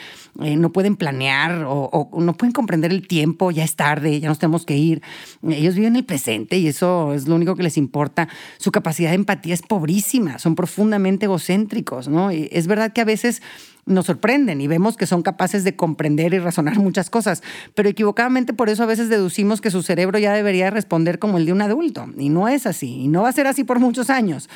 eh, 0.41 0.55
no 0.55 0.71
pueden 0.71 0.95
planear 0.95 1.65
o, 1.67 2.09
no 2.17 2.37
pueden 2.37 2.53
comprender 2.53 2.93
el 2.93 3.09
tiempo, 3.09 3.51
ya 3.51 3.65
es 3.65 3.75
tarde, 3.75 4.21
ya 4.21 4.29
nos 4.29 4.39
tenemos 4.39 4.65
que 4.65 4.77
ir. 4.77 5.03
Ellos 5.43 5.75
viven 5.75 5.97
el 5.97 6.05
presente 6.05 6.57
y 6.57 6.69
eso 6.69 7.15
es 7.15 7.27
lo 7.27 7.35
único 7.35 7.57
que 7.57 7.65
les 7.65 7.77
importa. 7.77 8.29
Su 8.59 8.71
capacidad 8.71 9.11
de 9.11 9.17
empatía 9.17 9.55
es 9.55 9.63
pobrísima, 9.63 10.39
son 10.39 10.55
profundamente 10.55 11.25
egocéntricos, 11.25 12.07
¿no? 12.07 12.31
es 12.31 12.69
verdad 12.69 12.93
que 12.93 13.01
a 13.01 13.05
veces 13.05 13.43
nos 13.87 14.07
sorprenden 14.07 14.61
y 14.61 14.67
vemos 14.67 14.97
que 14.97 15.07
son 15.07 15.23
capaces 15.23 15.65
de 15.65 15.77
comprender 15.77 16.35
y 16.35 16.39
razonar 16.39 16.79
muchas 16.79 17.11
cosas, 17.11 17.43
pero 17.75 17.89
equivocadamente 17.89 18.53
por 18.53 18.69
eso 18.69 18.83
a 18.83 18.87
veces 18.87 19.09
deducimos 19.09 19.61
que 19.61 19.71
su 19.71 19.83
cerebro 19.83 20.19
ya 20.19 20.33
debería 20.33 20.71
responder 20.71 21.19
como 21.19 21.39
el 21.39 21.47
de 21.47 21.53
un 21.53 21.63
adulto 21.63 22.07
y 22.17 22.29
no 22.29 22.49
es 22.49 22.67
así 22.67 23.03
y 23.03 23.09
no 23.09 23.23
va 23.23 23.29
a 23.29 23.33
ser 23.33 23.47
así 23.47 23.65
por 23.65 23.81
muchos 23.81 24.11
años. 24.11 24.49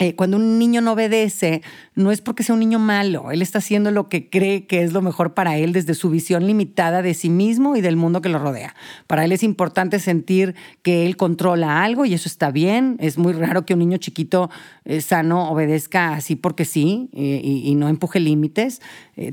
Eh, 0.00 0.14
cuando 0.14 0.36
un 0.36 0.58
niño 0.58 0.80
no 0.80 0.92
obedece, 0.92 1.62
no 1.96 2.12
es 2.12 2.20
porque 2.20 2.44
sea 2.44 2.54
un 2.54 2.60
niño 2.60 2.78
malo, 2.78 3.32
él 3.32 3.42
está 3.42 3.58
haciendo 3.58 3.90
lo 3.90 4.08
que 4.08 4.30
cree 4.30 4.66
que 4.66 4.82
es 4.82 4.92
lo 4.92 5.02
mejor 5.02 5.34
para 5.34 5.56
él 5.56 5.72
desde 5.72 5.94
su 5.94 6.08
visión 6.08 6.46
limitada 6.46 7.02
de 7.02 7.14
sí 7.14 7.30
mismo 7.30 7.74
y 7.74 7.80
del 7.80 7.96
mundo 7.96 8.22
que 8.22 8.28
lo 8.28 8.38
rodea. 8.38 8.76
Para 9.08 9.24
él 9.24 9.32
es 9.32 9.42
importante 9.42 9.98
sentir 9.98 10.54
que 10.82 11.04
él 11.04 11.16
controla 11.16 11.82
algo 11.82 12.04
y 12.04 12.14
eso 12.14 12.28
está 12.28 12.52
bien. 12.52 12.96
Es 13.00 13.18
muy 13.18 13.32
raro 13.32 13.66
que 13.66 13.74
un 13.74 13.80
niño 13.80 13.96
chiquito 13.96 14.50
eh, 14.84 15.00
sano 15.00 15.50
obedezca 15.50 16.14
así 16.14 16.36
porque 16.36 16.64
sí 16.64 17.10
eh, 17.12 17.40
y, 17.42 17.74
no 17.74 17.88
empuje 17.88 18.20
límites. 18.20 18.80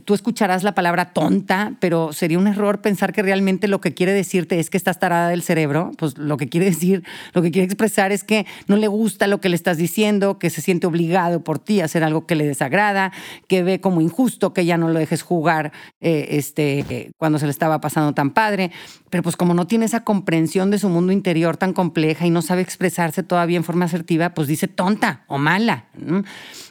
Tú 0.04 0.14
escucharás 0.14 0.64
la 0.64 0.74
palabra 0.74 1.14
tonta, 1.14 1.74
pero 1.80 2.14
sería 2.14 2.40
un 2.40 2.48
error 2.48 2.82
pensar 2.82 3.14
que 3.14 3.22
realmente 3.22 3.68
lo 3.68 3.82
que 3.82 3.94
quiere 3.94 4.14
decirte 4.14 4.60
es 4.60 4.70
que 4.70 4.78
estás 4.78 5.00
tarada 5.00 5.30
del 5.30 5.44
cerebro. 5.44 5.92
Pues 5.98 6.18
lo 6.18 6.38
que 6.38 6.48
quiere 6.50 6.66
decir, 6.72 7.04
lo 7.34 7.42
que 7.42 7.52
quiere 7.52 7.66
expresar 7.66 8.12
es 8.12 8.24
que 8.24 8.46
no 8.68 8.78
le 8.78 8.88
gusta 8.88 9.28
lo 9.28 9.42
que 9.42 9.50
le 9.50 9.56
estás 9.56 9.78
diciendo, 9.78 10.40
que 10.40 10.50
se 10.50 10.62
siente 10.62 10.88
obligado 10.88 11.44
por 11.44 11.60
ti 11.60 11.82
a 11.82 11.86
hacer 11.86 12.04
algo 12.04 12.26
que 12.26 12.36
le 12.36 12.46
desagrada, 12.46 13.12
que 13.48 13.64
ve 13.64 13.80
como 13.80 14.02
injusto 14.02 14.54
que 14.54 14.66
ya 14.66 14.78
no 14.78 14.90
lo 14.90 15.00
dejes 15.00 15.22
jugar 15.22 15.72
eh, 16.02 16.28
este, 16.32 17.12
cuando 17.18 17.40
se 17.40 17.46
le 17.46 17.52
estaba 17.52 17.80
pasando 17.82 18.14
tan 18.14 18.32
padre. 18.32 18.72
Pero 19.10 19.24
pues 19.24 19.36
como 19.36 19.54
no 19.54 19.68
tiene 19.68 19.86
esa 19.86 20.04
comprensión 20.04 20.72
de 20.72 20.80
su 20.80 20.90
mundo 20.90 21.12
interior 21.12 21.58
tan 21.58 21.74
compleja 21.74 22.26
y 22.26 22.30
no 22.30 22.42
sabe 22.42 22.62
expresarse 22.62 23.24
todavía 23.24 23.58
en 23.58 23.64
forma 23.64 23.86
asertiva, 23.86 24.34
pues 24.34 24.48
dice 24.48 24.68
tonta 24.68 25.24
o 25.28 25.38
mala. 25.38 25.86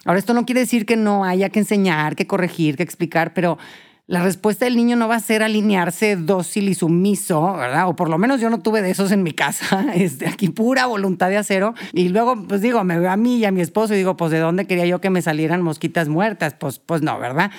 Ahora, 0.04 0.18
esto 0.18 0.34
no 0.34 0.44
quiere 0.46 0.60
decir 0.60 0.86
que 0.86 0.96
no 0.96 1.24
haya 1.24 1.48
que 1.48 1.60
enseñar, 1.60 2.16
que 2.16 2.26
corregir, 2.26 2.76
que 2.76 2.82
explicar, 2.82 3.34
pero 3.34 3.58
la 4.06 4.22
respuesta 4.22 4.66
del 4.66 4.76
niño 4.76 4.96
no 4.96 5.08
va 5.08 5.16
a 5.16 5.20
ser 5.20 5.42
alinearse 5.42 6.16
dócil 6.16 6.68
y 6.68 6.74
sumiso, 6.74 7.54
¿verdad? 7.54 7.88
O 7.88 7.96
por 7.96 8.10
lo 8.10 8.18
menos 8.18 8.38
yo 8.38 8.50
no 8.50 8.60
tuve 8.60 8.82
de 8.82 8.90
esos 8.90 9.10
en 9.12 9.22
mi 9.22 9.32
casa, 9.32 9.86
este, 9.94 10.28
aquí 10.28 10.50
pura 10.50 10.84
voluntad 10.84 11.30
de 11.30 11.38
acero. 11.38 11.74
Y 11.94 12.10
luego, 12.10 12.36
pues 12.46 12.60
digo, 12.60 12.84
me 12.84 12.98
veo 12.98 13.10
a 13.10 13.16
mí 13.16 13.38
y 13.38 13.44
a 13.46 13.50
mi 13.50 13.62
esposo 13.62 13.94
y 13.94 13.96
digo, 13.96 14.14
pues 14.16 14.30
¿de 14.30 14.40
dónde 14.40 14.66
quería 14.66 14.84
yo 14.84 15.00
que 15.00 15.08
me 15.08 15.22
salieran 15.22 15.62
mosquitas 15.62 16.08
muertas? 16.08 16.52
Pues, 16.52 16.78
pues 16.80 17.00
no, 17.00 17.18
¿verdad? 17.18 17.50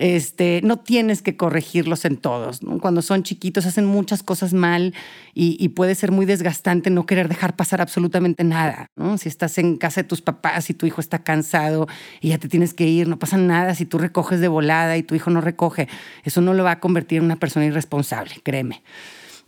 Este, 0.00 0.62
no 0.64 0.78
tienes 0.78 1.20
que 1.20 1.36
corregirlos 1.36 2.06
en 2.06 2.16
todos. 2.16 2.60
Cuando 2.80 3.02
son 3.02 3.22
chiquitos 3.22 3.66
hacen 3.66 3.84
muchas 3.84 4.22
cosas 4.22 4.54
mal 4.54 4.94
y, 5.34 5.68
puede 5.68 5.94
ser 5.94 6.10
muy 6.10 6.24
desgastante 6.24 6.88
no 6.88 7.04
querer 7.04 7.28
dejar 7.28 7.54
pasar 7.54 7.82
absolutamente 7.82 8.42
nada. 8.42 8.86
Si 9.18 9.28
estás 9.28 9.58
en 9.58 9.76
casa 9.76 10.00
de 10.00 10.08
tus 10.08 10.22
papás 10.22 10.70
y 10.70 10.74
tu 10.74 10.86
hijo 10.86 11.02
está 11.02 11.22
cansado 11.22 11.86
y 12.22 12.30
ya 12.30 12.38
te 12.38 12.48
tienes 12.48 12.72
que 12.72 12.86
ir, 12.86 13.08
no 13.08 13.18
pasa 13.18 13.36
nada 13.36 13.74
si 13.74 13.84
tú 13.84 13.98
recoges 13.98 14.40
de 14.40 14.48
volada 14.48 14.96
y 14.96 15.02
tu 15.02 15.14
hijo 15.14 15.28
no 15.28 15.42
recoge. 15.42 15.86
Eso 16.24 16.40
no 16.40 16.54
lo 16.54 16.64
va 16.64 16.72
a 16.72 16.80
convertir 16.80 17.18
en 17.18 17.26
una 17.26 17.36
persona 17.36 17.66
irresponsable, 17.66 18.36
créeme. 18.42 18.82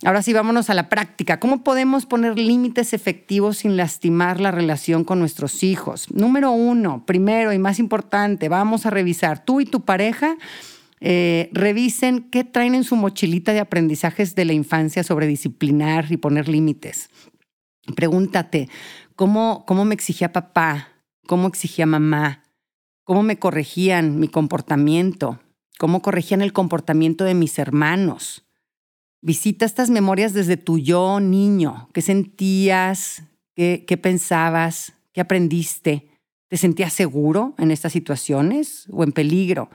Ahora 0.05 0.21
sí, 0.21 0.33
vámonos 0.33 0.69
a 0.69 0.73
la 0.73 0.89
práctica. 0.89 1.39
¿Cómo 1.39 1.63
podemos 1.63 2.05
poner 2.05 2.37
límites 2.37 2.93
efectivos 2.93 3.59
sin 3.59 3.77
lastimar 3.77 4.41
la 4.41 4.51
relación 4.51 5.05
con 5.05 5.19
nuestros 5.19 5.63
hijos? 5.63 6.11
Número 6.11 6.51
uno, 6.51 7.05
primero 7.05 7.53
y 7.53 7.57
más 7.57 7.79
importante, 7.79 8.49
vamos 8.49 8.85
a 8.85 8.89
revisar 8.89 9.45
tú 9.45 9.61
y 9.61 9.65
tu 9.65 9.85
pareja. 9.85 10.35
Eh, 10.99 11.49
revisen 11.53 12.29
qué 12.29 12.43
traen 12.43 12.75
en 12.75 12.83
su 12.83 12.97
mochilita 12.97 13.53
de 13.53 13.61
aprendizajes 13.61 14.35
de 14.35 14.43
la 14.43 14.53
infancia 14.53 15.03
sobre 15.03 15.25
disciplinar 15.25 16.11
y 16.11 16.17
poner 16.17 16.49
límites. 16.49 17.09
Pregúntate, 17.95 18.67
¿cómo, 19.15 19.63
cómo 19.65 19.85
me 19.85 19.95
exigía 19.95 20.33
papá? 20.33 20.89
¿Cómo 21.27 21.47
exigía 21.47 21.85
mamá? 21.85 22.43
¿Cómo 23.05 23.23
me 23.23 23.39
corregían 23.39 24.19
mi 24.19 24.27
comportamiento? 24.27 25.39
¿Cómo 25.79 26.01
corregían 26.01 26.41
el 26.41 26.51
comportamiento 26.51 27.23
de 27.23 27.35
mis 27.35 27.57
hermanos? 27.57 28.42
Visita 29.25 29.65
estas 29.65 29.89
memorias 29.89 30.33
desde 30.33 30.57
tu 30.57 30.79
yo 30.79 31.21
niño. 31.21 31.87
¿Qué 31.93 32.01
sentías? 32.01 33.23
¿Qué, 33.55 33.99
pensabas? 34.01 34.95
¿Qué 35.13 35.21
aprendiste? 35.21 36.09
¿Te 36.49 36.57
sentías 36.57 36.91
seguro 36.91 37.55
en 37.57 37.71
estas 37.71 37.93
situaciones 37.93 38.85
o 38.91 39.01
en 39.05 39.13
peligro? 39.13 39.69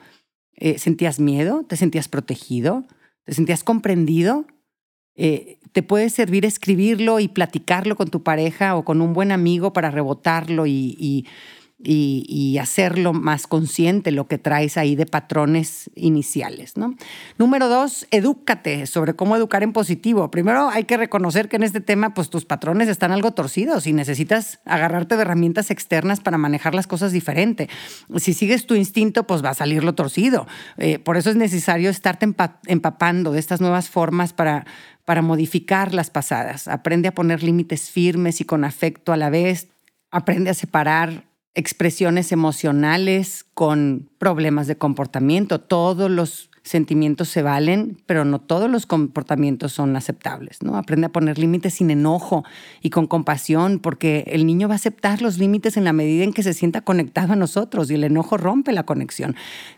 Eh, 0.55 0.77
¿Sentías 0.77 1.19
miedo? 1.19 1.65
¿Te 1.67 1.77
sentías 1.77 2.07
protegido? 2.07 2.85
¿Te 3.23 3.33
sentías 3.33 3.63
comprendido? 3.63 4.45
Eh, 5.15 5.57
te 5.71 5.81
puede 5.81 6.11
servir 6.11 6.45
escribirlo 6.45 7.19
y 7.19 7.27
platicarlo 7.27 7.95
con 7.95 8.09
tu 8.09 8.21
pareja 8.21 8.75
o 8.75 8.85
con 8.85 9.01
un 9.01 9.13
buen 9.13 9.31
amigo 9.31 9.73
para 9.73 9.89
rebotarlo 9.89 10.67
y 10.67 10.95
y, 10.99 11.25
hacerlo 12.59 13.13
más 13.13 13.47
consciente 13.47 14.11
lo 14.11 14.27
que 14.27 14.37
traes 14.37 14.77
ahí 14.77 14.95
de 14.95 15.05
patrones 15.05 15.89
iniciales. 15.95 16.75
¿no? 16.75 16.95
Número 17.37 17.69
dos, 17.69 18.05
edúcate 18.11 18.85
sobre 18.85 19.15
cómo 19.15 19.35
educar 19.37 19.63
en 19.63 19.71
positivo. 19.71 20.29
Primero 20.29 20.69
hay 20.69 20.83
que 20.83 20.97
reconocer 20.97 21.47
que 21.47 21.55
en 21.55 21.63
este 21.63 21.79
tema 21.79 22.13
pues 22.13 22.29
tus 22.29 22.45
patrones 22.45 22.89
están 22.89 23.11
algo 23.11 23.31
torcidos 23.31 23.87
y 23.87 23.93
necesitas 23.93 24.59
agarrarte 24.65 25.15
de 25.15 25.21
herramientas 25.21 25.71
externas 25.71 26.19
para 26.19 26.37
manejar 26.37 26.75
las 26.75 26.85
cosas 26.85 27.13
diferente. 27.13 27.69
Si 28.17 28.33
sigues 28.33 28.67
tu 28.67 28.75
instinto 28.75 29.25
pues 29.25 29.43
va 29.43 29.51
a 29.51 29.53
salir 29.53 29.83
lo 29.83 29.95
torcido. 29.95 30.47
Eh, 30.77 30.99
por 30.99 31.15
eso 31.15 31.29
es 31.29 31.37
necesario 31.37 31.89
estarte 31.89 32.27
empapando 32.67 33.31
de 33.31 33.39
estas 33.39 33.61
nuevas 33.61 33.89
formas 33.89 34.33
para, 34.33 34.65
para 35.05 35.21
modificar 35.21 35.93
las 35.93 36.09
pasadas. 36.09 36.67
Aprende 36.67 37.07
a 37.07 37.13
poner 37.13 37.41
límites 37.41 37.89
firmes 37.89 38.41
y 38.41 38.43
con 38.43 38.65
afecto 38.65 39.13
a 39.13 39.17
la 39.17 39.29
vez. 39.29 39.69
Aprende 40.11 40.49
a 40.49 40.53
separar 40.53 41.28
expresiones 41.59 42.31
emocionales 42.31 43.45
con 43.53 44.09
problemas 44.17 44.67
de 44.67 44.77
comportamiento. 44.77 45.59
Todos 45.59 46.09
los 46.09 46.49
sentimientos 46.63 47.29
se 47.29 47.41
valen, 47.41 47.97
pero 48.05 48.25
no 48.25 48.39
todos 48.39 48.69
los 48.69 48.85
comportamientos 48.85 49.73
son 49.73 49.95
aceptables, 49.95 50.61
¿no? 50.61 50.77
Aprende 50.77 51.07
a 51.07 51.11
poner 51.11 51.39
límites 51.39 51.75
sin 51.75 51.89
enojo 51.89 52.43
y 52.81 52.89
con 52.91 53.07
compasión, 53.07 53.79
porque 53.79 54.23
el 54.27 54.45
niño 54.45 54.67
va 54.67 54.75
a 54.75 54.77
aceptar 54.77 55.21
los 55.21 55.37
límites 55.37 55.77
en 55.77 55.83
la 55.83 55.93
medida 55.93 56.23
en 56.23 56.33
que 56.33 56.43
se 56.43 56.53
sienta 56.53 56.81
conectado 56.81 57.33
a 57.33 57.35
nosotros 57.35 57.89
y 57.89 57.95
el 57.95 58.03
enojo 58.03 58.37
rompe 58.37 58.71
la 58.71 58.85
conexión. 58.85 59.35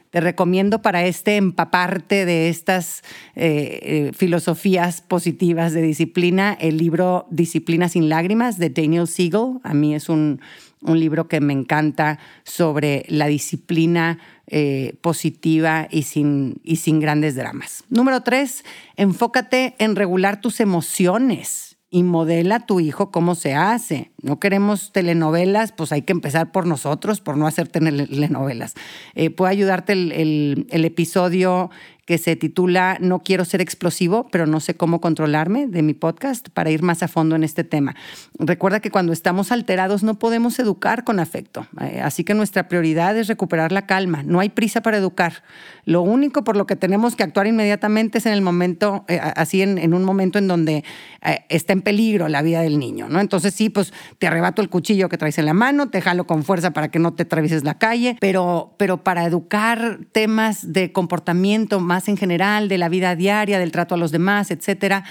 Te 0.09 0.19
recomiendo 0.19 0.81
para 0.81 1.05
este 1.05 1.37
empaparte 1.37 2.25
de 2.25 2.49
estas 2.49 3.01
eh, 3.35 3.79
eh, 3.81 4.11
filosofías 4.13 4.99
positivas 4.99 5.71
de 5.71 5.81
disciplina 5.81 6.57
el 6.59 6.77
libro 6.77 7.27
Disciplina 7.31 7.87
sin 7.87 8.09
lágrimas 8.09 8.57
de 8.57 8.69
Daniel 8.69 9.07
Siegel. 9.07 9.59
A 9.63 9.73
mí 9.73 9.95
es 9.95 10.09
un 10.09 10.41
un 10.81 10.99
libro 10.99 11.27
que 11.27 11.41
me 11.41 11.53
encanta 11.53 12.19
sobre 12.43 13.05
la 13.07 13.27
disciplina 13.27 14.19
eh, 14.47 14.95
positiva 15.01 15.87
y 15.89 16.03
sin, 16.03 16.59
y 16.63 16.77
sin 16.77 16.99
grandes 16.99 17.35
dramas. 17.35 17.83
Número 17.89 18.21
tres, 18.21 18.65
enfócate 18.95 19.75
en 19.79 19.95
regular 19.95 20.41
tus 20.41 20.59
emociones 20.59 21.71
y 21.93 22.03
modela 22.03 22.55
a 22.55 22.65
tu 22.65 22.79
hijo 22.79 23.11
cómo 23.11 23.35
se 23.35 23.53
hace. 23.53 24.11
No 24.21 24.39
queremos 24.39 24.93
telenovelas, 24.93 25.73
pues 25.73 25.91
hay 25.91 26.03
que 26.03 26.13
empezar 26.13 26.51
por 26.53 26.65
nosotros, 26.65 27.19
por 27.19 27.35
no 27.35 27.47
hacer 27.47 27.67
telenovelas. 27.67 28.75
Eh, 29.13 29.29
puede 29.29 29.51
ayudarte 29.51 29.91
el, 29.91 30.65
el, 30.69 30.85
episodio 30.85 31.69
que 32.11 32.17
se 32.17 32.35
titula 32.35 32.97
No 32.99 33.19
quiero 33.19 33.45
ser 33.45 33.61
explosivo, 33.61 34.27
pero 34.33 34.45
no 34.45 34.59
sé 34.59 34.75
cómo 34.75 34.99
controlarme 34.99 35.65
de 35.67 35.81
mi 35.81 35.93
podcast 35.93 36.49
para 36.49 36.69
ir 36.69 36.83
más 36.83 37.03
a 37.03 37.07
fondo 37.07 37.37
en 37.37 37.45
este 37.45 37.63
tema. 37.63 37.95
Recuerda 38.37 38.81
que 38.81 38.91
cuando 38.91 39.13
estamos 39.13 39.49
alterados 39.53 40.03
no 40.03 40.19
podemos 40.19 40.59
educar 40.59 41.05
con 41.05 41.21
afecto, 41.21 41.67
eh, 41.79 42.01
así 42.03 42.25
que 42.25 42.33
nuestra 42.33 42.67
prioridad 42.67 43.15
es 43.15 43.29
recuperar 43.29 43.71
la 43.71 43.85
calma. 43.85 44.23
No 44.23 44.41
hay 44.41 44.49
prisa 44.49 44.81
para 44.81 44.97
educar. 44.97 45.41
Lo 45.85 46.01
único 46.01 46.43
por 46.43 46.57
lo 46.57 46.67
que 46.67 46.75
tenemos 46.75 47.15
que 47.15 47.23
actuar 47.23 47.47
inmediatamente 47.47 48.17
es 48.17 48.25
en 48.25 48.33
el 48.33 48.41
momento, 48.41 49.05
eh, 49.07 49.17
así 49.21 49.61
en, 49.61 49.93
un 49.93 50.03
momento 50.03 50.37
en 50.37 50.49
donde 50.49 50.83
eh, 51.23 51.39
está 51.47 51.71
en 51.71 51.81
peligro 51.81 52.27
la 52.27 52.41
vida 52.41 52.61
del 52.61 52.77
niño, 52.77 53.07
¿no? 53.07 53.21
Entonces 53.21 53.53
sí, 53.53 53.69
pues 53.69 53.93
te 54.19 54.27
arrebato 54.27 54.61
el 54.61 54.67
cuchillo 54.67 55.07
que 55.07 55.17
traes 55.17 55.37
en 55.37 55.45
la 55.45 55.53
mano, 55.53 55.89
te 55.89 56.01
jalo 56.01 56.27
con 56.27 56.43
fuerza 56.43 56.71
para 56.71 56.91
que 56.91 56.99
no 56.99 57.13
te 57.13 57.23
atravieses 57.23 57.63
la 57.63 57.77
calle, 57.77 58.17
pero, 58.19 58.75
pero 58.77 59.01
para 59.01 59.23
educar 59.23 59.99
temas 60.11 60.73
de 60.73 60.91
comportamiento 60.91 61.79
más 61.79 62.00
en 62.07 62.17
general, 62.17 62.67
de 62.67 62.77
la 62.77 62.89
vida 62.89 63.15
diaria, 63.15 63.59
del 63.59 63.71
trato 63.71 63.95
a 63.95 63.97
los 63.97 64.11
demás, 64.11 64.51
etcétera. 64.51 65.03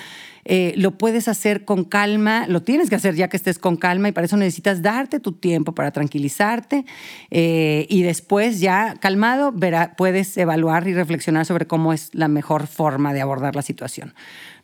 Eh, 0.44 0.72
lo 0.76 0.92
puedes 0.92 1.28
hacer 1.28 1.64
con 1.64 1.84
calma, 1.84 2.46
lo 2.48 2.62
tienes 2.62 2.88
que 2.88 2.96
hacer 2.96 3.14
ya 3.14 3.28
que 3.28 3.36
estés 3.36 3.58
con 3.58 3.76
calma 3.76 4.08
y 4.08 4.12
para 4.12 4.24
eso 4.24 4.36
necesitas 4.36 4.80
darte 4.80 5.20
tu 5.20 5.32
tiempo 5.32 5.74
para 5.74 5.90
tranquilizarte 5.90 6.86
eh, 7.30 7.86
y 7.90 8.02
después 8.02 8.58
ya 8.60 8.94
calmado 9.00 9.54
puedes 9.96 10.36
evaluar 10.38 10.88
y 10.88 10.94
reflexionar 10.94 11.44
sobre 11.44 11.66
cómo 11.66 11.92
es 11.92 12.08
la 12.14 12.28
mejor 12.28 12.66
forma 12.66 13.12
de 13.12 13.20
abordar 13.20 13.54
la 13.54 13.62
situación. 13.62 14.14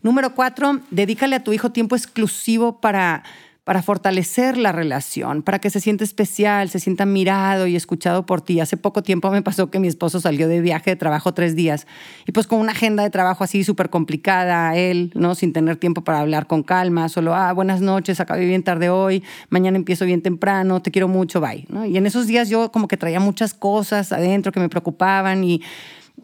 Número 0.03 0.35
cuatro, 0.35 0.81
dedícale 0.91 1.37
a 1.37 1.45
tu 1.45 1.53
hijo 1.53 1.73
tiempo 1.73 1.95
exclusivo 1.95 2.81
para 2.81 3.23
para 3.67 3.83
fortalecer 3.83 4.57
la 4.59 4.71
relación, 4.71 5.43
para 5.43 5.59
que 5.59 5.71
se 5.71 5.81
sienta 5.81 6.05
especial, 6.05 6.69
se 6.69 6.79
sienta 6.79 7.05
mirado 7.05 7.67
y 7.67 7.75
escuchado 7.75 8.25
por 8.25 8.41
ti. 8.41 8.61
Hace 8.61 8.77
poco 8.77 9.03
tiempo 9.03 9.29
me 9.33 9.43
pasó 9.43 9.73
que 9.73 9.81
mi 9.81 9.89
esposo 9.89 10.21
salió 10.21 10.47
de 10.47 10.61
viaje 10.61 10.91
de 10.91 10.95
trabajo 10.95 11.35
tres 11.35 11.57
días 11.57 11.89
y 12.29 12.31
pues 12.31 12.47
con 12.47 12.61
una 12.61 12.71
agenda 12.71 13.03
de 13.03 13.11
trabajo 13.11 13.43
así 13.43 13.65
súper 13.65 13.91
complicada, 13.91 14.77
él, 14.77 15.11
¿no? 15.17 15.35
Sin 15.35 15.53
tener 15.53 15.79
tiempo 15.79 16.05
para 16.05 16.21
hablar 16.21 16.47
con 16.47 16.63
calma, 16.63 17.09
solo, 17.09 17.35
ah, 17.35 17.53
buenas 17.55 17.81
noches, 17.81 18.21
acabé 18.21 18.47
bien 18.47 18.63
tarde 18.63 18.89
hoy, 18.89 19.25
mañana 19.49 19.77
empiezo 19.77 20.05
bien 20.05 20.23
temprano, 20.23 20.81
te 20.81 20.93
quiero 20.93 21.09
mucho, 21.09 21.41
bye. 21.41 21.67
Y 21.89 21.97
en 21.97 22.07
esos 22.07 22.29
días 22.29 22.49
yo 22.49 22.71
como 22.71 22.87
que 22.87 22.97
traía 22.97 23.19
muchas 23.19 23.53
cosas 23.53 24.13
adentro 24.13 24.53
que 24.53 24.61
me 24.61 24.69
preocupaban 24.69 25.43
y 25.43 25.61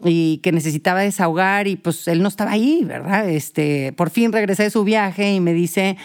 y 0.05 0.37
que 0.37 0.51
necesitaba 0.51 1.01
desahogar 1.01 1.67
y 1.67 1.75
pues 1.75 2.07
él 2.07 2.21
no 2.21 2.27
estaba 2.27 2.51
ahí, 2.51 2.83
¿verdad? 2.83 3.29
Este, 3.29 3.93
por 3.93 4.09
fin 4.09 4.31
regresé 4.31 4.63
de 4.63 4.69
su 4.69 4.83
viaje 4.83 5.33
y 5.33 5.39
me 5.39 5.53
dice, 5.53 5.97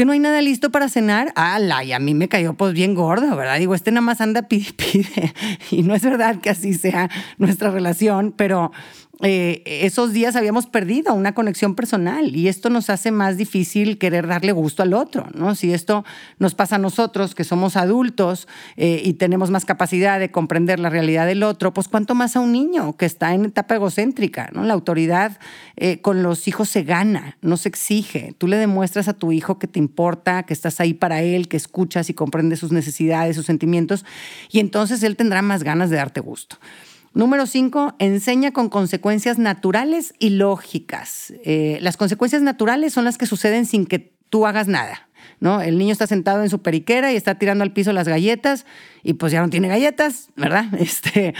que 0.00 0.06
no 0.06 0.12
hay 0.12 0.18
nada 0.18 0.40
listo 0.40 0.70
para 0.70 0.88
cenar. 0.88 1.30
¡Hala! 1.36 1.84
Y 1.84 1.92
a 1.92 1.98
mí 1.98 2.14
me 2.14 2.26
cayó 2.26 2.54
pues 2.54 2.72
bien 2.72 2.94
gordo, 2.94 3.36
¿verdad? 3.36 3.58
Digo, 3.58 3.74
este 3.74 3.90
nada 3.90 4.00
más 4.00 4.22
anda 4.22 4.40
pide, 4.48 4.72
pide. 4.72 5.34
Y 5.70 5.82
no 5.82 5.94
es 5.94 6.00
verdad 6.00 6.40
que 6.40 6.48
así 6.48 6.72
sea 6.72 7.10
nuestra 7.36 7.70
relación, 7.70 8.32
pero 8.34 8.72
eh, 9.22 9.62
esos 9.66 10.14
días 10.14 10.34
habíamos 10.34 10.66
perdido 10.66 11.12
una 11.12 11.34
conexión 11.34 11.74
personal 11.74 12.34
y 12.34 12.48
esto 12.48 12.70
nos 12.70 12.88
hace 12.88 13.10
más 13.10 13.36
difícil 13.36 13.98
querer 13.98 14.26
darle 14.26 14.52
gusto 14.52 14.82
al 14.82 14.94
otro, 14.94 15.26
¿no? 15.34 15.54
Si 15.54 15.74
esto 15.74 16.04
nos 16.38 16.54
pasa 16.54 16.76
a 16.76 16.78
nosotros, 16.78 17.34
que 17.34 17.44
somos 17.44 17.76
adultos 17.76 18.48
eh, 18.76 19.02
y 19.04 19.14
tenemos 19.14 19.50
más 19.50 19.66
capacidad 19.66 20.18
de 20.18 20.30
comprender 20.30 20.80
la 20.80 20.88
realidad 20.88 21.26
del 21.26 21.42
otro, 21.42 21.74
pues 21.74 21.86
cuánto 21.86 22.14
más 22.14 22.34
a 22.34 22.40
un 22.40 22.52
niño 22.52 22.96
que 22.96 23.04
está 23.04 23.34
en 23.34 23.44
etapa 23.44 23.74
egocéntrica, 23.74 24.48
¿no? 24.54 24.64
La 24.64 24.72
autoridad 24.72 25.38
eh, 25.76 26.00
con 26.00 26.22
los 26.22 26.48
hijos 26.48 26.70
se 26.70 26.82
gana, 26.82 27.36
no 27.42 27.58
se 27.58 27.68
exige. 27.68 28.34
Tú 28.38 28.48
le 28.48 28.56
demuestras 28.56 29.08
a 29.08 29.12
tu 29.12 29.32
hijo 29.32 29.58
que 29.58 29.66
te 29.66 29.78
importa, 29.78 30.44
que 30.44 30.54
estás 30.54 30.80
ahí 30.80 30.94
para 30.94 31.20
él, 31.20 31.48
que 31.48 31.58
escuchas 31.58 32.08
y 32.08 32.14
comprendes 32.14 32.60
sus 32.60 32.72
necesidades, 32.72 33.36
sus 33.36 33.46
sentimientos, 33.46 34.06
y 34.50 34.60
entonces 34.60 35.02
él 35.02 35.16
tendrá 35.16 35.42
más 35.42 35.62
ganas 35.62 35.90
de 35.90 35.96
darte 35.96 36.20
gusto. 36.20 36.56
Número 37.12 37.46
cinco, 37.46 37.94
enseña 37.98 38.52
con 38.52 38.68
consecuencias 38.68 39.38
naturales 39.38 40.14
y 40.18 40.30
lógicas. 40.30 41.32
Eh, 41.44 41.78
las 41.80 41.96
consecuencias 41.96 42.42
naturales 42.42 42.92
son 42.92 43.04
las 43.04 43.18
que 43.18 43.26
suceden 43.26 43.66
sin 43.66 43.86
que 43.86 44.12
tú 44.28 44.46
hagas 44.46 44.68
nada. 44.68 45.08
¿no? 45.40 45.60
El 45.60 45.78
niño 45.78 45.92
está 45.92 46.06
sentado 46.06 46.42
en 46.42 46.50
su 46.50 46.60
periquera 46.60 47.12
y 47.12 47.16
está 47.16 47.36
tirando 47.36 47.64
al 47.64 47.72
piso 47.72 47.92
las 47.92 48.06
galletas 48.06 48.66
y 49.02 49.14
pues 49.14 49.32
ya 49.32 49.40
no 49.40 49.48
tiene 49.48 49.68
galletas, 49.68 50.28
¿verdad? 50.36 50.66
Este, 50.78 51.28
eh, 51.28 51.34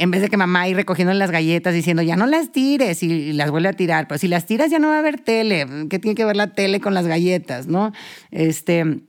en 0.00 0.10
vez 0.10 0.20
de 0.22 0.28
que 0.28 0.36
mamá 0.36 0.68
ir 0.68 0.76
recogiendo 0.76 1.12
las 1.14 1.30
galletas 1.30 1.74
diciendo, 1.74 2.02
ya 2.02 2.16
no 2.16 2.26
las 2.26 2.52
tires 2.52 3.02
y 3.02 3.32
las 3.32 3.50
vuelve 3.50 3.68
a 3.68 3.72
tirar, 3.72 4.08
pues 4.08 4.20
si 4.20 4.28
las 4.28 4.46
tiras 4.46 4.70
ya 4.70 4.78
no 4.78 4.88
va 4.88 4.96
a 4.96 4.98
haber 4.98 5.20
tele, 5.20 5.66
¿qué 5.88 5.98
tiene 5.98 6.14
que 6.14 6.24
ver 6.24 6.36
la 6.36 6.52
tele 6.52 6.80
con 6.80 6.94
las 6.94 7.06
galletas, 7.06 7.66
¿no? 7.66 7.92
Este... 8.30 9.00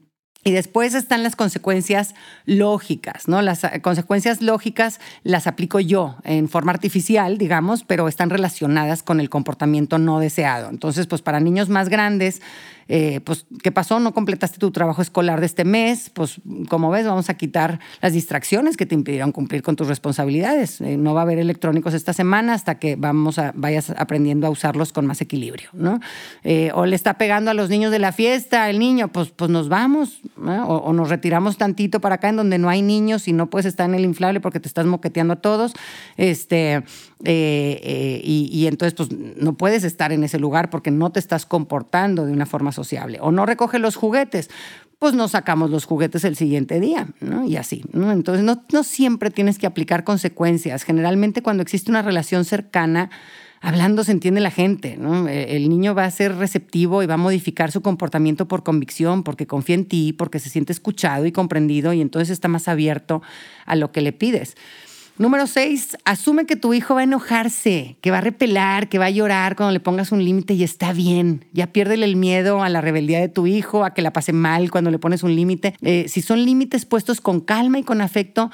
Y 0.44 0.50
después 0.50 0.94
están 0.94 1.22
las 1.22 1.36
consecuencias 1.36 2.16
lógicas, 2.46 3.28
¿no? 3.28 3.42
Las 3.42 3.62
eh, 3.62 3.80
consecuencias 3.80 4.42
lógicas 4.42 4.98
las 5.22 5.46
aplico 5.46 5.78
yo 5.78 6.16
en 6.24 6.48
forma 6.48 6.72
artificial, 6.72 7.38
digamos, 7.38 7.84
pero 7.84 8.08
están 8.08 8.28
relacionadas 8.28 9.04
con 9.04 9.20
el 9.20 9.30
comportamiento 9.30 9.98
no 9.98 10.18
deseado. 10.18 10.68
Entonces, 10.68 11.06
pues 11.06 11.22
para 11.22 11.38
niños 11.38 11.68
más 11.68 11.88
grandes, 11.88 12.42
eh, 12.88 13.20
pues, 13.24 13.46
¿qué 13.62 13.72
pasó? 13.72 14.00
No 14.00 14.12
completaste 14.14 14.58
tu 14.58 14.70
trabajo 14.70 15.02
escolar 15.02 15.40
de 15.40 15.46
este 15.46 15.64
mes, 15.64 16.10
pues, 16.10 16.40
como 16.68 16.90
ves, 16.90 17.06
vamos 17.06 17.30
a 17.30 17.34
quitar 17.34 17.80
las 18.00 18.12
distracciones 18.12 18.76
que 18.76 18.86
te 18.86 18.94
impidieron 18.94 19.32
cumplir 19.32 19.62
con 19.62 19.76
tus 19.76 19.88
responsabilidades. 19.88 20.80
Eh, 20.80 20.96
no 20.96 21.14
va 21.14 21.20
a 21.20 21.22
haber 21.24 21.38
electrónicos 21.38 21.94
esta 21.94 22.12
semana 22.12 22.54
hasta 22.54 22.78
que 22.78 22.96
vamos 22.96 23.38
a, 23.38 23.52
vayas 23.54 23.90
aprendiendo 23.90 24.46
a 24.46 24.50
usarlos 24.50 24.92
con 24.92 25.06
más 25.06 25.20
equilibrio, 25.20 25.70
¿no? 25.72 26.00
Eh, 26.44 26.70
o 26.74 26.86
le 26.86 26.96
está 26.96 27.14
pegando 27.14 27.50
a 27.50 27.54
los 27.54 27.68
niños 27.68 27.90
de 27.90 27.98
la 27.98 28.12
fiesta 28.12 28.68
el 28.70 28.78
niño, 28.78 29.08
pues, 29.08 29.30
pues 29.30 29.50
nos 29.50 29.68
vamos, 29.68 30.22
o, 30.36 30.92
nos 30.92 31.08
retiramos 31.08 31.56
tantito 31.56 32.00
para 32.00 32.16
acá 32.16 32.28
en 32.28 32.36
donde 32.36 32.58
no 32.58 32.68
hay 32.68 32.82
niños 32.82 33.28
y 33.28 33.32
no 33.32 33.48
puedes 33.48 33.66
estar 33.66 33.88
en 33.88 33.94
el 33.94 34.04
inflable 34.04 34.40
porque 34.40 34.60
te 34.60 34.68
estás 34.68 34.86
moqueteando 34.86 35.34
a 35.34 35.36
todos, 35.36 35.72
este, 36.16 36.82
y, 37.24 38.48
y 38.52 38.66
entonces, 38.66 38.94
pues, 38.94 39.10
no 39.36 39.54
puedes 39.54 39.84
estar 39.84 40.12
en 40.12 40.24
ese 40.24 40.38
lugar 40.38 40.70
porque 40.70 40.90
no 40.90 41.10
te 41.10 41.20
estás 41.20 41.46
comportando 41.46 42.26
de 42.26 42.32
una 42.32 42.46
forma 42.46 42.72
sociable. 42.72 43.18
O 43.20 43.32
no 43.32 43.46
recoge 43.46 43.78
los 43.78 43.96
juguetes, 43.96 44.50
pues 45.02 45.14
no 45.14 45.26
sacamos 45.26 45.68
los 45.70 45.84
juguetes 45.84 46.22
el 46.22 46.36
siguiente 46.36 46.78
día, 46.78 47.08
¿no? 47.18 47.44
Y 47.44 47.56
así, 47.56 47.82
¿no? 47.92 48.12
Entonces 48.12 48.44
no, 48.44 48.62
no 48.72 48.84
siempre 48.84 49.30
tienes 49.30 49.58
que 49.58 49.66
aplicar 49.66 50.04
consecuencias. 50.04 50.84
Generalmente 50.84 51.42
cuando 51.42 51.64
existe 51.64 51.90
una 51.90 52.02
relación 52.02 52.44
cercana, 52.44 53.10
hablando 53.60 54.04
se 54.04 54.12
entiende 54.12 54.40
la 54.40 54.50
gente, 54.50 54.96
¿no? 54.96 55.26
E, 55.26 55.56
el 55.56 55.68
niño 55.68 55.94
va 55.94 56.04
a 56.04 56.10
ser 56.12 56.36
receptivo 56.36 57.02
y 57.02 57.06
va 57.06 57.14
a 57.14 57.16
modificar 57.16 57.72
su 57.72 57.80
comportamiento 57.80 58.46
por 58.46 58.62
convicción, 58.62 59.22
porque 59.22 59.46
confía 59.46 59.76
en 59.76 59.86
ti, 59.86 60.12
porque 60.12 60.38
se 60.38 60.50
siente 60.50 60.72
escuchado 60.72 61.26
y 61.26 61.32
comprendido 61.32 61.92
y 61.92 62.00
entonces 62.00 62.30
está 62.30 62.48
más 62.48 62.68
abierto 62.68 63.22
a 63.66 63.76
lo 63.76 63.92
que 63.92 64.02
le 64.02 64.12
pides. 64.12 64.56
Número 65.18 65.46
seis, 65.46 65.96
asume 66.06 66.46
que 66.46 66.56
tu 66.56 66.72
hijo 66.72 66.94
va 66.94 67.02
a 67.02 67.04
enojarse, 67.04 67.96
que 68.00 68.10
va 68.10 68.18
a 68.18 68.22
repelar, 68.22 68.88
que 68.88 68.98
va 68.98 69.04
a 69.06 69.10
llorar 69.10 69.56
cuando 69.56 69.72
le 69.72 69.78
pongas 69.78 70.10
un 70.10 70.24
límite 70.24 70.54
y 70.54 70.64
está 70.64 70.94
bien. 70.94 71.44
Ya 71.52 71.66
piérdele 71.66 72.06
el 72.06 72.16
miedo 72.16 72.62
a 72.62 72.70
la 72.70 72.80
rebeldía 72.80 73.20
de 73.20 73.28
tu 73.28 73.46
hijo, 73.46 73.84
a 73.84 73.92
que 73.92 74.00
la 74.00 74.14
pase 74.14 74.32
mal 74.32 74.70
cuando 74.70 74.90
le 74.90 74.98
pones 74.98 75.22
un 75.22 75.36
límite. 75.36 75.74
Eh, 75.82 76.06
si 76.08 76.22
son 76.22 76.42
límites 76.44 76.86
puestos 76.86 77.20
con 77.20 77.40
calma 77.40 77.78
y 77.78 77.82
con 77.82 78.00
afecto, 78.00 78.50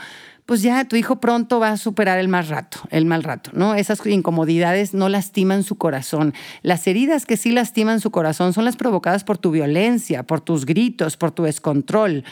pues 0.49 0.63
ya 0.63 0.87
tu 0.87 0.97
hijo 0.97 1.21
pronto 1.21 1.61
va 1.61 1.73
a 1.73 1.77
superar 1.77 2.19
el 2.19 2.29
mal 2.29 2.49
rato, 2.49 2.79
el 2.89 3.05
mal 3.05 3.23
rato, 3.23 3.51
¿no? 3.53 3.75
Esas 3.75 4.05
incomodidades 4.07 4.95
no 4.95 5.11
lastiman 5.11 5.63
su 5.63 5.77
corazón. 5.77 6.33
Las 6.63 6.87
heridas 6.87 7.27
que 7.27 7.37
sí 7.37 7.53
lastiman 7.53 8.01
su 8.01 8.11
corazón 8.11 8.55
son 8.55 8.65
las 8.65 8.75
provocadas 8.75 9.25
por 9.25 9.37
tu 9.37 9.51
violencia, 9.51 10.23
por 10.23 10.41
tus 10.41 10.65
gritos, 10.65 11.19
por 11.19 11.33
tu 11.33 11.43
descontrol. 11.43 12.25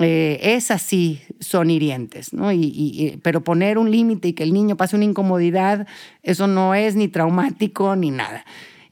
Eh, 0.00 0.40
esas 0.42 0.82
sí 0.82 1.20
son 1.40 1.70
hirientes, 1.70 2.32
¿no? 2.32 2.52
Y, 2.52 3.20
pero 3.22 3.44
poner 3.44 3.78
un 3.78 3.90
límite 3.90 4.28
y 4.28 4.32
que 4.32 4.42
el 4.42 4.52
niño 4.52 4.76
pase 4.76 4.96
una 4.96 5.04
incomodidad, 5.04 5.86
eso 6.22 6.46
no 6.46 6.74
es 6.74 6.96
ni 6.96 7.08
traumático 7.08 7.94
ni 7.96 8.10
nada. 8.10 8.44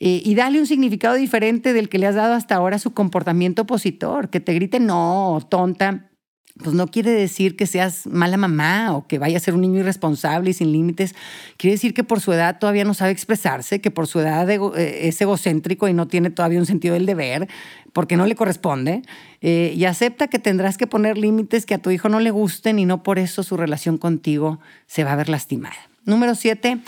Y 0.04 0.34
dale 0.34 0.58
un 0.58 0.66
significado 0.66 1.14
diferente 1.14 1.72
del 1.72 1.88
que 1.88 1.96
le 1.98 2.08
has 2.08 2.16
dado 2.16 2.34
hasta 2.34 2.56
ahora 2.56 2.74
a 2.74 2.80
su 2.80 2.92
comportamiento 2.92 3.62
opositor, 3.62 4.30
que 4.30 4.40
te 4.40 4.52
grite 4.52 4.80
no, 4.80 5.38
tonta 5.48 6.10
pues 6.58 6.74
no 6.74 6.86
quiere 6.88 7.10
decir 7.10 7.56
que 7.56 7.66
seas 7.66 8.06
mala 8.06 8.36
mamá 8.36 8.94
o 8.94 9.06
que 9.06 9.18
vaya 9.18 9.36
a 9.36 9.40
ser 9.40 9.54
un 9.54 9.62
niño 9.62 9.80
irresponsable 9.80 10.50
y 10.50 10.52
sin 10.52 10.72
límites. 10.72 11.14
Quiere 11.56 11.74
decir 11.74 11.94
que 11.94 12.04
por 12.04 12.20
su 12.20 12.32
edad 12.32 12.58
todavía 12.58 12.84
no 12.84 12.94
sabe 12.94 13.12
expresarse, 13.12 13.80
que 13.80 13.90
por 13.90 14.06
su 14.06 14.20
edad 14.20 14.48
eh, 14.50 15.08
es 15.08 15.20
egocéntrico 15.20 15.88
y 15.88 15.94
no 15.94 16.08
tiene 16.08 16.30
todavía 16.30 16.58
un 16.58 16.66
sentido 16.66 16.94
del 16.94 17.06
deber, 17.06 17.48
porque 17.92 18.16
no 18.16 18.26
le 18.26 18.34
corresponde. 18.34 19.02
Eh, 19.40 19.72
y 19.76 19.84
acepta 19.86 20.28
que 20.28 20.38
tendrás 20.38 20.76
que 20.76 20.86
poner 20.86 21.16
límites 21.16 21.66
que 21.66 21.74
a 21.74 21.78
tu 21.78 21.90
hijo 21.90 22.08
no 22.08 22.20
le 22.20 22.30
gusten 22.30 22.78
y 22.78 22.84
no 22.84 23.02
por 23.02 23.18
eso 23.18 23.42
su 23.42 23.56
relación 23.56 23.98
contigo 23.98 24.60
se 24.86 25.04
va 25.04 25.12
a 25.12 25.16
ver 25.16 25.28
lastimada. 25.28 25.76
Número 26.04 26.34
siete, 26.34 26.78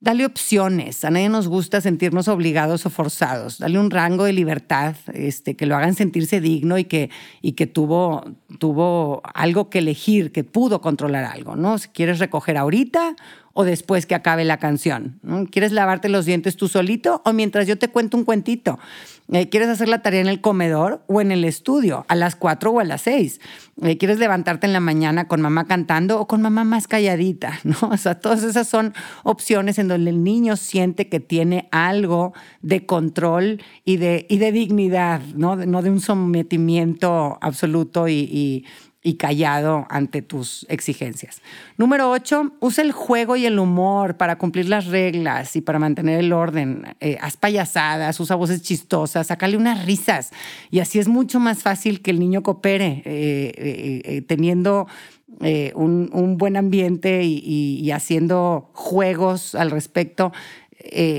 Dale 0.00 0.24
opciones. 0.24 1.04
A 1.04 1.10
nadie 1.10 1.28
nos 1.28 1.48
gusta 1.48 1.80
sentirnos 1.80 2.28
obligados 2.28 2.86
o 2.86 2.90
forzados. 2.90 3.58
Dale 3.58 3.80
un 3.80 3.90
rango 3.90 4.24
de 4.24 4.32
libertad, 4.32 4.94
este, 5.12 5.56
que 5.56 5.66
lo 5.66 5.74
hagan 5.74 5.94
sentirse 5.94 6.40
digno 6.40 6.78
y 6.78 6.84
que, 6.84 7.10
y 7.42 7.52
que 7.52 7.66
tuvo, 7.66 8.24
tuvo 8.60 9.22
algo 9.34 9.70
que 9.70 9.80
elegir, 9.80 10.30
que 10.30 10.44
pudo 10.44 10.80
controlar 10.80 11.24
algo, 11.24 11.56
¿no? 11.56 11.78
Si 11.78 11.88
quieres 11.88 12.20
recoger 12.20 12.56
ahorita 12.56 13.16
o 13.60 13.64
después 13.64 14.06
que 14.06 14.14
acabe 14.14 14.44
la 14.44 14.58
canción. 14.58 15.18
¿Quieres 15.50 15.72
lavarte 15.72 16.08
los 16.08 16.24
dientes 16.24 16.56
tú 16.56 16.68
solito 16.68 17.22
o 17.24 17.32
mientras 17.32 17.66
yo 17.66 17.76
te 17.76 17.88
cuento 17.88 18.16
un 18.16 18.22
cuentito? 18.24 18.78
Eh, 19.32 19.48
¿Quieres 19.48 19.68
hacer 19.68 19.88
la 19.88 20.00
tarea 20.00 20.20
en 20.20 20.28
el 20.28 20.40
comedor 20.40 21.02
o 21.08 21.20
en 21.20 21.32
el 21.32 21.42
estudio 21.42 22.06
a 22.06 22.14
las 22.14 22.36
cuatro 22.36 22.70
o 22.70 22.78
a 22.78 22.84
las 22.84 23.02
seis? 23.02 23.40
Eh, 23.82 23.98
¿Quieres 23.98 24.20
levantarte 24.20 24.68
en 24.68 24.72
la 24.72 24.78
mañana 24.78 25.26
con 25.26 25.40
mamá 25.40 25.66
cantando 25.66 26.20
o 26.20 26.28
con 26.28 26.40
mamá 26.40 26.62
más 26.62 26.86
calladita? 26.86 27.58
¿no? 27.64 27.74
O 27.90 27.96
sea, 27.96 28.20
todas 28.20 28.44
esas 28.44 28.68
son 28.68 28.94
opciones 29.24 29.80
en 29.80 29.88
donde 29.88 30.10
el 30.10 30.22
niño 30.22 30.56
siente 30.56 31.08
que 31.08 31.18
tiene 31.18 31.68
algo 31.72 32.34
de 32.62 32.86
control 32.86 33.60
y 33.84 33.96
de, 33.96 34.24
y 34.28 34.38
de 34.38 34.52
dignidad, 34.52 35.20
¿no? 35.34 35.56
no 35.56 35.82
de 35.82 35.90
un 35.90 36.00
sometimiento 36.00 37.38
absoluto 37.40 38.06
y 38.06 38.64
callado 39.16 39.86
ante 39.90 40.22
tus 40.22 40.66
exigencias. 40.68 41.40
Número 41.76 42.10
ocho, 42.10 42.52
usa 42.60 42.82
el 42.82 42.92
juego 42.92 43.36
y 43.36 43.46
el 43.46 43.58
humor 43.58 44.16
para 44.16 44.36
cumplir 44.36 44.68
las 44.68 44.86
reglas 44.86 45.56
y 45.56 45.60
para 45.60 45.78
mantener 45.78 46.20
el 46.20 46.32
orden. 46.32 46.84
Eh, 47.00 47.16
haz 47.20 47.36
payasadas, 47.36 48.18
usa 48.20 48.36
voces 48.36 48.62
chistosas, 48.62 49.28
sácale 49.28 49.56
unas 49.56 49.86
risas. 49.86 50.30
Y 50.70 50.80
así 50.80 50.98
es 50.98 51.08
mucho 51.08 51.40
más 51.40 51.62
fácil 51.62 52.02
que 52.02 52.10
el 52.10 52.18
niño 52.18 52.42
coopere 52.42 53.02
eh, 53.04 54.02
eh, 54.04 54.22
teniendo 54.22 54.86
un, 55.74 56.36
buen 56.36 56.56
ambiente 56.56 57.22
y, 57.24 57.90
haciendo 57.92 58.70
juegos 58.74 59.54
al 59.54 59.70
respecto. 59.70 60.32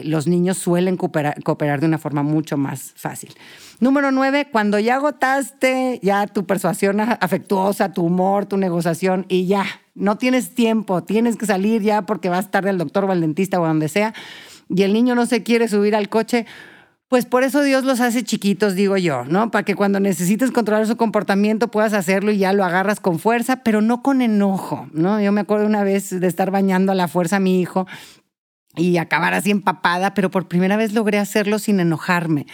los 0.04 0.28
niños 0.28 0.58
suelen 0.58 0.98
cooperar 0.98 1.80
de 1.80 1.86
una 1.86 1.98
forma 1.98 2.24
mucho 2.24 2.58
más 2.58 2.94
fácil. 2.96 3.34
Número 3.80 4.12
nueve, 4.12 4.50
cuando 4.52 4.78
ya 4.78 4.96
agotaste 4.96 6.02
ya 6.04 6.28
tu 6.28 6.46
persuasión 6.46 7.00
afectuosa, 7.00 7.94
tu 7.94 8.04
humor, 8.04 8.46
tu 8.46 8.58
negociación 8.58 9.26
y 9.30 9.48
ya, 9.48 9.66
no 9.96 10.18
tienes 10.18 10.54
tiempo, 10.54 11.04
tienes 11.04 11.38
que 11.38 11.46
salir 11.46 11.82
ya 11.82 12.02
porque 12.02 12.28
vas 12.28 12.52
tarde 12.52 12.72
al 12.72 12.78
doctor 12.78 13.06
o 13.06 13.12
al 13.12 13.22
dentista 13.22 13.60
o 13.60 13.66
donde 13.66 13.88
sea, 13.88 14.14
y 14.68 14.84
el 14.84 14.92
niño 14.92 15.16
no 15.16 15.26
se 15.26 15.44
quiere 15.44 15.70
subir 15.70 15.96
al 15.96 16.10
coche, 16.10 16.46
pues 17.08 17.26
por 17.26 17.44
eso 17.44 17.64
Dios 17.64 17.86
los 17.86 18.02
hace 18.02 18.24
chiquitos, 18.24 18.76
digo 18.76 18.98
yo, 18.98 19.24
¿no? 19.24 19.50
Para 19.50 19.64
que 19.64 19.76
cuando 19.76 20.02
necesites 20.02 20.52
controlar 20.52 20.86
su 20.86 20.98
comportamiento 20.98 21.70
puedas 21.70 21.94
hacerlo 21.94 22.32
y 22.32 22.38
ya 22.38 22.52
lo 22.52 22.66
agarras 22.66 23.00
con 23.00 23.18
fuerza, 23.18 23.64
pero 23.64 23.82
no 23.82 24.04
con 24.04 24.22
enojo, 24.22 24.90
¿no? 24.92 25.22
Yo 25.22 25.32
me 25.32 25.42
acuerdo 25.42 25.66
una 25.66 25.84
vez 25.86 26.20
de 26.20 26.28
estar 26.28 26.52
bañando 26.52 26.92
a 26.92 26.96
la 26.96 27.08
fuerza 27.08 27.38
a 27.38 27.40
mi 27.40 27.62
hijo 27.62 27.88
y 28.76 28.98
acabar 28.98 29.34
así 29.34 29.52
empapada, 29.52 30.14
pero 30.14 30.32
por 30.32 30.48
primera 30.48 30.78
vez 30.78 30.94
logré 30.94 31.18
hacerlo 31.18 31.60
sin 31.60 31.80
enojarme 31.80 32.46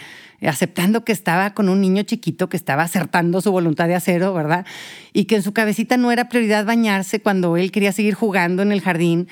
aceptando 0.42 1.04
que 1.04 1.12
estaba 1.12 1.54
con 1.54 1.68
un 1.68 1.80
niño 1.80 2.02
chiquito 2.02 2.48
que 2.48 2.56
estaba 2.56 2.82
acertando 2.82 3.40
su 3.40 3.52
voluntad 3.52 3.88
de 3.88 3.94
acero, 3.94 4.34
¿verdad? 4.34 4.66
Y 5.12 5.24
que 5.24 5.36
en 5.36 5.42
su 5.42 5.52
cabecita 5.52 5.96
no 5.96 6.12
era 6.12 6.28
prioridad 6.28 6.66
bañarse 6.66 7.20
cuando 7.20 7.56
él 7.56 7.72
quería 7.72 7.92
seguir 7.92 8.14
jugando 8.14 8.62
en 8.62 8.72
el 8.72 8.80
jardín. 8.80 9.28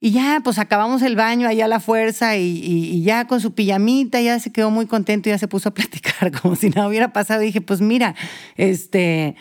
Y 0.00 0.12
ya, 0.12 0.40
pues 0.42 0.58
acabamos 0.58 1.02
el 1.02 1.14
baño 1.14 1.46
allá 1.46 1.66
a 1.66 1.68
la 1.68 1.78
fuerza 1.78 2.36
y, 2.36 3.02
ya 3.02 3.26
con 3.26 3.40
su 3.40 3.54
pijamita 3.54 4.20
ya 4.20 4.38
se 4.38 4.50
quedó 4.50 4.70
muy 4.70 4.86
contento 4.86 5.28
y 5.28 5.32
ya 5.32 5.38
se 5.38 5.46
puso 5.46 5.68
a 5.68 5.74
platicar 5.74 6.32
como 6.40 6.56
si 6.56 6.70
nada 6.70 6.88
hubiera 6.88 7.12
pasado. 7.12 7.42
Y 7.42 7.46
dije, 7.46 7.60
pues 7.60 7.80
mira, 7.80 8.14
este, 8.56 9.36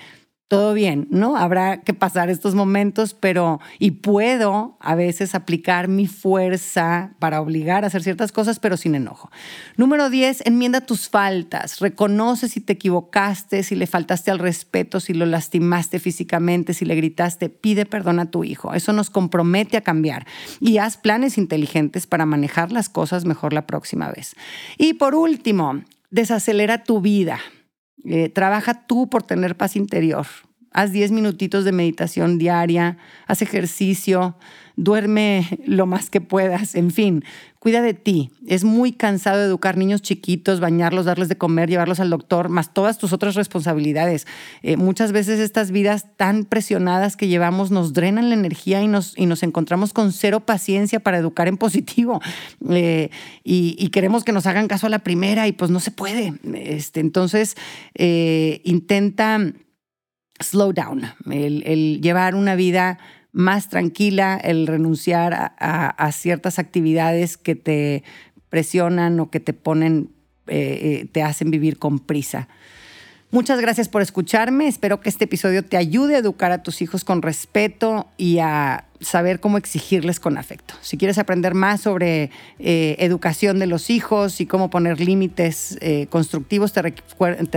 todo 0.50 0.74
bien, 0.74 1.08
¿no? 1.12 1.38
Habrá 1.38 1.82
que 1.82 1.94
pasar 1.94 2.32
estos 2.32 2.56
momentos, 2.56 3.14
pero 3.14 3.60
y 3.78 3.92
puedo 3.92 4.78
a 4.80 4.96
veces 4.96 5.36
aplicar 5.36 5.88
mi 5.88 6.08
fuerza 6.08 7.12
para 7.20 7.40
obligar 7.40 7.84
a 7.84 7.88
hacer 7.88 8.02
ciertas 8.02 8.32
cosas, 8.32 8.60
pero 8.60 8.76
sin 8.76 8.96
enojo. 8.96 9.30
Número 9.78 10.10
10, 10.10 10.48
enmienda 10.48 10.82
tus 10.82 11.08
faltas. 11.08 11.80
Reconoce 11.80 12.50
si 12.50 12.62
te 12.62 12.74
equivocaste, 12.74 13.62
si 13.62 13.76
le 13.76 13.86
faltaste 13.86 14.32
al 14.32 14.40
respeto, 14.40 15.00
si 15.00 15.14
lo 15.14 15.28
lastimaste 15.28 16.00
físicamente, 16.00 16.74
si 16.74 16.84
le 16.84 16.96
gritaste, 16.96 17.50
pide 17.50 17.86
perdón 17.86 18.20
a 18.20 18.32
tu 18.32 18.44
hijo. 18.44 18.74
Eso 18.74 18.92
nos 18.92 19.12
compromete 19.12 19.78
a 19.78 19.82
cambiar 19.82 20.26
y 20.60 20.80
haz 20.80 20.98
planes 20.98 21.38
inteligentes 21.38 22.08
para 22.08 22.26
manejar 22.26 22.72
las 22.72 22.90
cosas 22.90 23.24
mejor 23.24 23.54
la 23.54 23.68
próxima 23.68 24.12
vez. 24.12 24.36
Y 24.80 24.96
por 24.96 25.14
último, 25.14 25.84
desacelera 26.10 26.84
tu 26.84 27.02
vida. 27.02 27.40
Eh, 28.06 28.30
trabaja 28.30 28.86
tú 28.88 29.10
por 29.10 29.24
tener 29.24 29.56
paz 29.58 29.76
interior. 29.76 30.26
Haz 30.72 30.92
10 30.92 31.12
minutitos 31.12 31.66
de 31.66 31.72
meditación 31.72 32.38
diaria, 32.38 32.98
haz 33.28 33.42
ejercicio, 33.42 34.36
duerme 34.76 35.60
lo 35.66 35.86
más 35.86 36.10
que 36.10 36.22
puedas, 36.22 36.74
en 36.74 36.92
fin, 36.92 37.26
cuida 37.60 37.82
de 37.82 37.94
ti. 37.94 38.32
Es 38.48 38.64
muy 38.64 38.94
cansado 38.94 39.44
educar 39.44 39.76
niños 39.76 40.02
chiquitos, 40.02 40.62
bañarlos, 40.62 41.06
darles 41.06 41.28
de 41.28 41.38
comer, 41.38 41.70
llevarlos 41.70 42.00
al 42.00 42.10
doctor, 42.10 42.48
más 42.48 42.74
todas 42.74 42.98
tus 42.98 43.12
otras 43.12 43.36
responsabilidades. 43.36 44.26
Eh, 44.64 44.78
muchas 44.78 45.12
veces 45.12 45.42
estas 45.42 45.72
vidas 45.72 46.06
tan 46.16 46.46
presionadas 46.46 47.18
que 47.18 47.28
llevamos 47.28 47.72
nos 47.72 47.92
drenan 47.92 48.30
la 48.30 48.36
energía 48.36 48.82
y 48.82 48.88
nos, 48.88 49.18
y 49.18 49.26
nos 49.26 49.44
encontramos 49.44 49.92
con 49.92 50.14
cero 50.14 50.40
paciencia 50.40 51.02
para 51.02 51.18
educar 51.18 51.50
en 51.50 51.58
positivo. 51.58 52.22
Eh, 52.70 53.10
y, 53.44 53.90
queremos 53.90 54.24
que 54.24 54.32
nos 54.32 54.46
hagan 54.46 54.68
caso 54.68 54.88
a 54.88 54.90
la 54.90 55.00
primera 55.00 55.48
y 55.48 55.52
pues 55.52 55.72
no 55.72 55.80
se 55.80 55.92
puede. 55.92 56.36
Este, 56.54 57.00
entonces, 57.00 57.58
eh, 57.96 58.62
intenta 58.64 59.40
slow 60.40 60.74
down, 60.74 61.06
el 61.30 62.02
llevar 62.02 62.36
una 62.36 62.56
vida 62.56 62.98
más 63.32 63.70
tranquila, 63.70 64.38
el 64.38 64.68
renunciar 64.68 65.54
a, 65.58 66.12
ciertas 66.12 66.60
actividades 66.60 67.38
que 67.38 67.56
te 67.56 68.04
presionan 68.50 69.20
o 69.20 69.30
que 69.30 69.40
te 69.40 69.54
ponen, 69.54 70.10
eh, 70.48 71.02
eh, 71.02 71.10
te 71.12 71.22
hacen 71.22 71.52
vivir 71.52 71.78
con 71.78 72.00
prisa. 72.00 72.48
Muchas 73.32 73.62
gracias 73.62 73.90
por 73.90 74.02
escucharme. 74.02 74.68
Espero 74.68 75.02
que 75.02 75.10
este 75.10 75.26
episodio 75.26 75.64
te 75.64 75.78
ayude 75.78 76.16
a 76.16 76.18
educar 76.18 76.52
a 76.52 76.64
tus 76.64 76.82
hijos 76.82 77.04
con 77.04 77.22
respeto 77.22 78.08
y 78.18 78.40
a 78.40 78.86
saber 79.02 79.40
cómo 79.40 79.60
exigirles 79.60 80.20
con 80.20 80.40
afecto. 80.40 80.74
Si 80.82 80.98
quieres 80.98 81.20
aprender 81.20 81.54
más 81.54 81.82
sobre 81.82 82.32
eh, 82.58 82.96
educación 82.98 83.60
de 83.60 83.68
los 83.68 83.92
hijos 83.92 84.42
y 84.42 84.48
cómo 84.48 84.72
poner 84.72 85.00
límites 85.00 85.78
eh, 85.80 86.08
constructivos, 86.10 86.74
te, 86.74 86.82